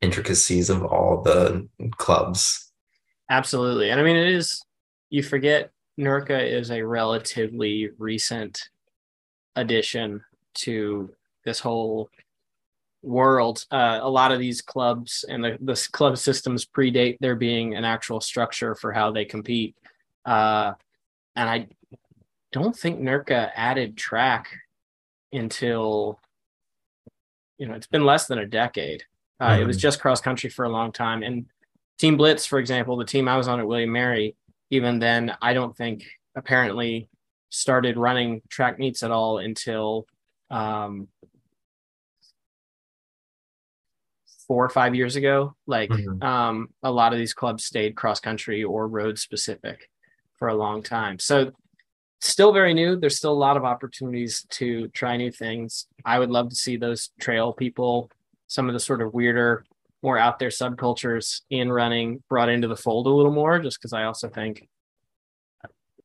intricacies 0.00 0.70
of 0.70 0.82
all 0.82 1.22
the 1.22 1.68
clubs. 1.98 2.72
Absolutely. 3.28 3.90
And 3.90 4.00
I 4.00 4.02
mean 4.02 4.16
it 4.16 4.28
is 4.28 4.64
you 5.10 5.22
forget 5.22 5.70
NIRCA 5.98 6.50
is 6.50 6.70
a 6.70 6.82
relatively 6.82 7.90
recent 7.98 8.70
addition 9.56 10.22
to 10.54 11.10
this 11.44 11.60
whole 11.60 12.10
world. 13.02 13.64
Uh, 13.70 13.98
a 14.02 14.10
lot 14.10 14.32
of 14.32 14.38
these 14.38 14.62
clubs 14.62 15.24
and 15.28 15.42
the, 15.42 15.58
the 15.60 15.88
club 15.92 16.18
systems 16.18 16.66
predate 16.66 17.16
there 17.20 17.36
being 17.36 17.74
an 17.74 17.84
actual 17.84 18.20
structure 18.20 18.74
for 18.74 18.92
how 18.92 19.10
they 19.10 19.24
compete. 19.24 19.76
Uh, 20.24 20.72
and 21.36 21.48
I 21.48 21.68
don't 22.52 22.76
think 22.76 23.00
NIRCA 23.00 23.50
added 23.54 23.96
track 23.96 24.48
until, 25.32 26.20
you 27.58 27.66
know, 27.66 27.74
it's 27.74 27.86
been 27.86 28.04
less 28.04 28.26
than 28.26 28.38
a 28.38 28.46
decade. 28.46 29.04
Uh, 29.38 29.50
mm-hmm. 29.50 29.62
It 29.62 29.66
was 29.66 29.76
mm-hmm. 29.76 29.82
just 29.82 30.00
cross 30.00 30.20
country 30.20 30.50
for 30.50 30.64
a 30.64 30.68
long 30.68 30.92
time. 30.92 31.22
And 31.22 31.46
Team 31.98 32.16
Blitz, 32.16 32.46
for 32.46 32.58
example, 32.58 32.96
the 32.96 33.04
team 33.04 33.28
I 33.28 33.36
was 33.36 33.48
on 33.48 33.60
at 33.60 33.66
William 33.66 33.92
Mary, 33.92 34.36
even 34.70 34.98
then, 34.98 35.34
I 35.40 35.54
don't 35.54 35.76
think 35.76 36.04
apparently 36.36 37.08
started 37.50 37.96
running 37.96 38.42
track 38.48 38.78
meets 38.78 39.02
at 39.02 39.10
all 39.10 39.38
until 39.38 40.06
um, 40.50 41.08
four 44.50 44.64
or 44.64 44.68
five 44.68 44.96
years 44.96 45.14
ago. 45.14 45.54
Like 45.68 45.90
mm-hmm. 45.90 46.20
um, 46.24 46.70
a 46.82 46.90
lot 46.90 47.12
of 47.12 47.20
these 47.20 47.32
clubs 47.32 47.64
stayed 47.64 47.94
cross 47.94 48.18
country 48.18 48.64
or 48.64 48.88
road 48.88 49.16
specific 49.16 49.88
for 50.40 50.48
a 50.48 50.56
long 50.56 50.82
time. 50.82 51.20
So 51.20 51.52
still 52.20 52.52
very 52.52 52.74
new. 52.74 52.96
There's 52.96 53.16
still 53.16 53.32
a 53.32 53.44
lot 53.46 53.56
of 53.56 53.64
opportunities 53.64 54.44
to 54.58 54.88
try 54.88 55.16
new 55.16 55.30
things. 55.30 55.86
I 56.04 56.18
would 56.18 56.30
love 56.30 56.48
to 56.48 56.56
see 56.56 56.76
those 56.76 57.10
trail 57.20 57.52
people, 57.52 58.10
some 58.48 58.68
of 58.68 58.72
the 58.72 58.80
sort 58.80 59.02
of 59.02 59.14
weirder, 59.14 59.64
more 60.02 60.18
out 60.18 60.40
there 60.40 60.48
subcultures 60.48 61.42
in 61.48 61.70
running 61.70 62.24
brought 62.28 62.48
into 62.48 62.66
the 62.66 62.76
fold 62.76 63.06
a 63.06 63.10
little 63.10 63.30
more, 63.30 63.60
just 63.60 63.78
because 63.78 63.92
I 63.92 64.02
also 64.02 64.28
think 64.28 64.66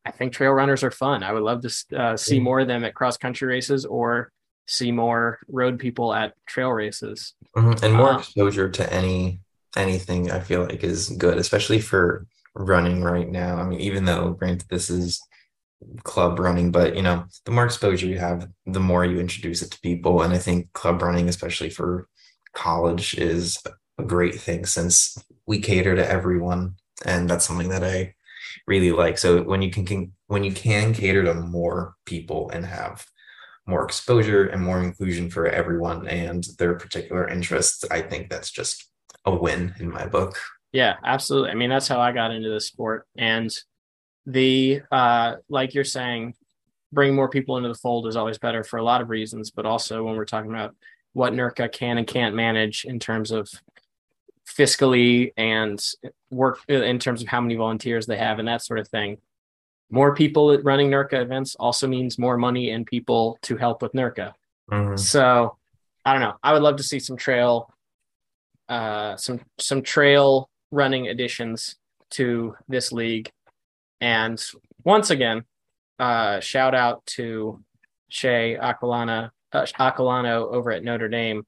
I 0.05 0.11
think 0.11 0.33
trail 0.33 0.51
runners 0.51 0.83
are 0.83 0.91
fun. 0.91 1.23
I 1.23 1.31
would 1.31 1.41
love 1.41 1.63
to 1.63 1.99
uh, 1.99 2.15
see 2.15 2.39
more 2.39 2.59
of 2.59 2.67
them 2.67 2.83
at 2.83 2.93
cross 2.93 3.17
country 3.17 3.47
races 3.47 3.85
or 3.85 4.31
see 4.67 4.91
more 4.91 5.39
road 5.47 5.79
people 5.79 6.13
at 6.13 6.33
trail 6.47 6.71
races 6.71 7.33
mm-hmm. 7.55 7.83
and 7.83 7.93
more 7.93 8.11
uh, 8.11 8.17
exposure 8.17 8.69
to 8.69 8.91
any 8.91 9.39
anything 9.75 10.31
i 10.31 10.39
feel 10.39 10.63
like 10.63 10.83
is 10.83 11.09
good 11.09 11.37
especially 11.37 11.79
for 11.79 12.25
running 12.55 13.03
right 13.03 13.29
now. 13.29 13.57
I 13.57 13.63
mean, 13.63 13.79
even 13.81 14.05
though 14.05 14.31
granted 14.31 14.69
this 14.69 14.89
is 14.89 15.21
club 16.03 16.39
running, 16.39 16.71
but 16.71 16.95
you 16.95 17.01
know, 17.01 17.25
the 17.43 17.51
more 17.51 17.65
exposure 17.65 18.07
you 18.07 18.17
have, 18.17 18.47
the 18.65 18.79
more 18.79 19.05
you 19.05 19.19
introduce 19.19 19.61
it 19.61 19.71
to 19.71 19.79
people. 19.81 20.21
And 20.21 20.33
I 20.33 20.37
think 20.37 20.71
club 20.73 21.01
running, 21.01 21.29
especially 21.29 21.69
for 21.69 22.07
college, 22.53 23.15
is 23.15 23.61
a 23.97 24.03
great 24.03 24.35
thing 24.35 24.65
since 24.65 25.17
we 25.45 25.59
cater 25.59 25.95
to 25.95 26.09
everyone. 26.09 26.75
And 27.05 27.29
that's 27.29 27.45
something 27.45 27.69
that 27.69 27.83
I 27.83 28.15
really 28.67 28.91
like. 28.91 29.17
So 29.17 29.43
when 29.43 29.61
you 29.61 29.69
can, 29.69 29.85
can 29.85 30.13
when 30.27 30.43
you 30.43 30.53
can 30.53 30.93
cater 30.93 31.23
to 31.23 31.33
more 31.33 31.95
people 32.05 32.49
and 32.51 32.65
have 32.65 33.05
more 33.67 33.83
exposure 33.83 34.47
and 34.47 34.61
more 34.61 34.83
inclusion 34.83 35.29
for 35.29 35.47
everyone 35.47 36.07
and 36.07 36.45
their 36.59 36.75
particular 36.75 37.27
interests, 37.27 37.83
I 37.89 38.01
think 38.01 38.29
that's 38.29 38.51
just 38.51 38.89
a 39.25 39.35
win 39.35 39.73
in 39.79 39.89
my 39.89 40.05
book. 40.05 40.37
Yeah, 40.71 40.95
absolutely. 41.03 41.51
I 41.51 41.55
mean, 41.55 41.69
that's 41.69 41.87
how 41.87 41.99
I 41.99 42.11
got 42.11 42.31
into 42.31 42.49
the 42.49 42.61
sport. 42.61 43.07
And 43.17 43.51
the 44.27 44.81
uh 44.91 45.35
like 45.49 45.73
you're 45.73 45.83
saying, 45.83 46.33
bring 46.91 47.15
more 47.15 47.29
people 47.29 47.57
into 47.57 47.69
the 47.69 47.75
fold 47.75 48.07
is 48.07 48.15
always 48.15 48.37
better 48.37 48.63
for 48.63 48.77
a 48.77 48.83
lot 48.83 49.01
of 49.01 49.09
reasons, 49.09 49.51
but 49.51 49.65
also 49.65 50.03
when 50.03 50.15
we're 50.15 50.25
talking 50.25 50.51
about 50.51 50.75
what 51.13 51.33
NIRCA 51.33 51.71
can 51.71 51.97
and 51.97 52.07
can't 52.07 52.35
manage 52.35 52.85
in 52.85 52.99
terms 52.99 53.31
of 53.31 53.49
fiscally 54.47 55.31
and 55.37 55.83
work 56.29 56.59
in 56.67 56.99
terms 56.99 57.21
of 57.21 57.27
how 57.27 57.41
many 57.41 57.55
volunteers 57.55 58.05
they 58.05 58.17
have 58.17 58.39
and 58.39 58.47
that 58.47 58.61
sort 58.61 58.79
of 58.79 58.87
thing. 58.87 59.17
More 59.89 60.15
people 60.15 60.57
running 60.63 60.89
NIRCA 60.89 61.21
events 61.21 61.55
also 61.59 61.87
means 61.87 62.17
more 62.17 62.37
money 62.37 62.71
and 62.71 62.85
people 62.85 63.37
to 63.43 63.55
help 63.55 63.81
with 63.81 63.93
NIRCA. 63.93 64.33
Mm-hmm. 64.71 64.97
So 64.97 65.57
I 66.03 66.13
don't 66.13 66.21
know. 66.21 66.35
I 66.43 66.53
would 66.53 66.61
love 66.61 66.77
to 66.77 66.83
see 66.83 66.99
some 66.99 67.17
trail, 67.17 67.71
uh, 68.67 69.15
some 69.15 69.41
some 69.59 69.81
trail 69.81 70.49
running 70.71 71.07
additions 71.07 71.75
to 72.11 72.55
this 72.67 72.91
league. 72.91 73.31
And 74.01 74.43
once 74.83 75.09
again, 75.09 75.45
uh, 75.99 76.39
shout 76.39 76.75
out 76.75 77.05
to 77.07 77.63
Shea 78.09 78.57
Aquilana, 78.61 79.31
uh, 79.51 79.65
Aquilano 79.79 80.51
over 80.51 80.71
at 80.71 80.83
Notre 80.83 81.09
Dame 81.09 81.45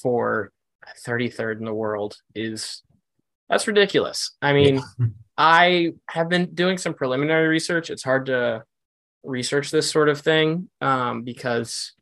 for 0.00 0.52
33rd 1.06 1.58
in 1.58 1.64
the 1.64 1.74
world 1.74 2.16
is 2.34 2.82
that's 3.48 3.66
ridiculous. 3.66 4.32
I 4.42 4.52
mean, 4.52 4.76
yeah. 4.76 5.06
I 5.38 5.92
have 6.10 6.28
been 6.28 6.52
doing 6.52 6.78
some 6.78 6.94
preliminary 6.94 7.46
research. 7.46 7.90
It's 7.90 8.02
hard 8.02 8.26
to 8.26 8.64
research 9.22 9.70
this 9.70 9.88
sort 9.88 10.08
of 10.08 10.20
thing 10.20 10.68
um, 10.80 11.22
because, 11.22 11.92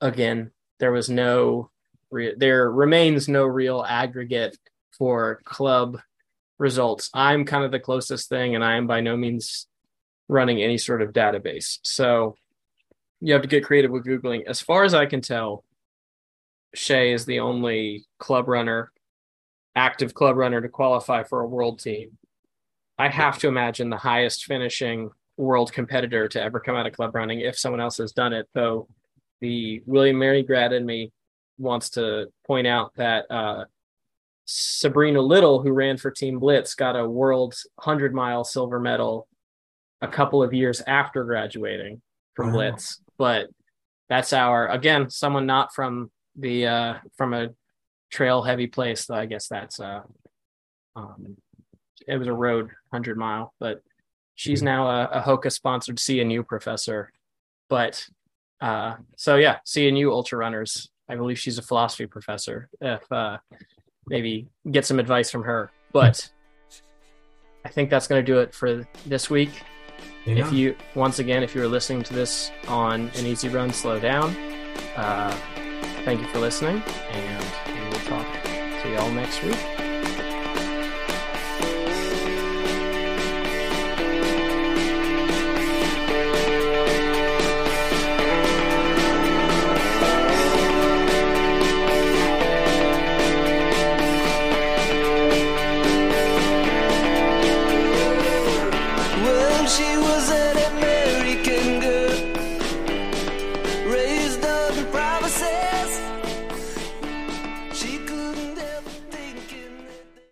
again, 0.00 0.52
there 0.80 0.90
was 0.90 1.10
no, 1.10 1.70
re- 2.10 2.34
there 2.34 2.70
remains 2.70 3.28
no 3.28 3.44
real 3.44 3.84
aggregate 3.86 4.56
for 4.96 5.42
club 5.44 5.98
results. 6.58 7.10
I'm 7.12 7.44
kind 7.44 7.64
of 7.64 7.72
the 7.72 7.78
closest 7.78 8.30
thing, 8.30 8.54
and 8.54 8.64
I 8.64 8.76
am 8.76 8.86
by 8.86 9.02
no 9.02 9.18
means 9.18 9.66
running 10.28 10.62
any 10.62 10.78
sort 10.78 11.02
of 11.02 11.12
database. 11.12 11.78
So 11.82 12.36
you 13.20 13.34
have 13.34 13.42
to 13.42 13.48
get 13.48 13.64
creative 13.64 13.90
with 13.90 14.06
Googling. 14.06 14.46
As 14.46 14.62
far 14.62 14.84
as 14.84 14.94
I 14.94 15.04
can 15.04 15.20
tell, 15.20 15.62
Shea 16.74 17.12
is 17.12 17.26
the 17.26 17.40
only 17.40 18.06
club 18.18 18.48
runner, 18.48 18.92
active 19.74 20.14
club 20.14 20.36
runner 20.36 20.62
to 20.62 20.68
qualify 20.68 21.22
for 21.22 21.40
a 21.40 21.46
world 21.46 21.80
team. 21.80 22.16
I 22.98 23.08
have 23.08 23.38
to 23.40 23.48
imagine 23.48 23.90
the 23.90 23.96
highest 23.96 24.44
finishing 24.44 25.10
world 25.36 25.72
competitor 25.72 26.28
to 26.28 26.42
ever 26.42 26.60
come 26.60 26.76
out 26.76 26.86
of 26.86 26.94
club 26.94 27.14
running 27.14 27.40
if 27.40 27.58
someone 27.58 27.80
else 27.80 27.98
has 27.98 28.12
done 28.12 28.32
it, 28.32 28.48
though 28.54 28.88
the 29.40 29.82
William 29.86 30.18
Mary 30.18 30.42
grad 30.42 30.72
in 30.72 30.86
me 30.86 31.12
wants 31.58 31.90
to 31.90 32.28
point 32.46 32.66
out 32.66 32.92
that 32.96 33.30
uh, 33.30 33.64
Sabrina 34.46 35.20
Little, 35.20 35.60
who 35.60 35.72
ran 35.72 35.96
for 35.96 36.10
Team 36.10 36.38
Blitz, 36.38 36.74
got 36.74 36.96
a 36.96 37.08
world 37.08 37.54
100 37.76 38.14
mile 38.14 38.44
silver 38.44 38.80
medal 38.80 39.28
a 40.00 40.08
couple 40.08 40.42
of 40.42 40.54
years 40.54 40.80
after 40.86 41.24
graduating 41.24 42.00
from 42.34 42.48
wow. 42.48 42.52
Blitz. 42.54 43.00
But 43.18 43.48
that's 44.08 44.32
our, 44.32 44.68
again, 44.68 45.10
someone 45.10 45.46
not 45.46 45.74
from 45.74 46.10
the 46.36 46.66
uh, 46.66 46.94
from 47.16 47.32
a 47.32 47.50
trail 48.10 48.42
heavy 48.42 48.66
place. 48.66 49.10
I 49.10 49.26
guess 49.26 49.48
that's 49.48 49.80
uh, 49.80 50.02
um, 50.94 51.36
it 52.06 52.16
was 52.16 52.28
a 52.28 52.32
road 52.32 52.70
hundred 52.92 53.16
mile, 53.16 53.52
but 53.58 53.82
she's 54.34 54.60
mm-hmm. 54.60 54.66
now 54.66 54.88
a, 54.88 55.04
a 55.06 55.20
Hoka 55.22 55.50
sponsored 55.50 55.96
CNU 55.96 56.46
professor. 56.46 57.12
But 57.68 58.04
uh, 58.60 58.96
so 59.16 59.36
yeah, 59.36 59.58
CNU 59.66 60.10
ultra 60.10 60.38
runners. 60.38 60.88
I 61.08 61.16
believe 61.16 61.38
she's 61.38 61.58
a 61.58 61.62
philosophy 61.62 62.06
professor. 62.06 62.68
If 62.80 63.10
uh, 63.12 63.38
maybe 64.06 64.48
get 64.70 64.84
some 64.84 64.98
advice 64.98 65.30
from 65.30 65.44
her, 65.44 65.70
but 65.92 66.28
I 67.64 67.68
think 67.68 67.90
that's 67.90 68.06
going 68.06 68.24
to 68.24 68.32
do 68.32 68.40
it 68.40 68.54
for 68.54 68.86
this 69.06 69.30
week. 69.30 69.50
Yeah. 70.24 70.46
If 70.46 70.52
you 70.52 70.76
once 70.94 71.20
again, 71.20 71.42
if 71.42 71.54
you're 71.54 71.68
listening 71.68 72.02
to 72.04 72.14
this 72.14 72.50
on 72.66 73.10
an 73.16 73.26
easy 73.26 73.48
run, 73.48 73.72
slow 73.72 74.00
down. 74.00 74.36
Uh, 74.96 75.36
Thank 76.06 76.20
you 76.20 76.28
for 76.28 76.38
listening, 76.38 76.80
and 77.10 77.44
we 77.66 77.84
will 77.88 78.04
talk 78.04 78.24
to 78.44 78.92
y'all 78.92 79.10
next 79.10 79.42
week. 79.42 79.75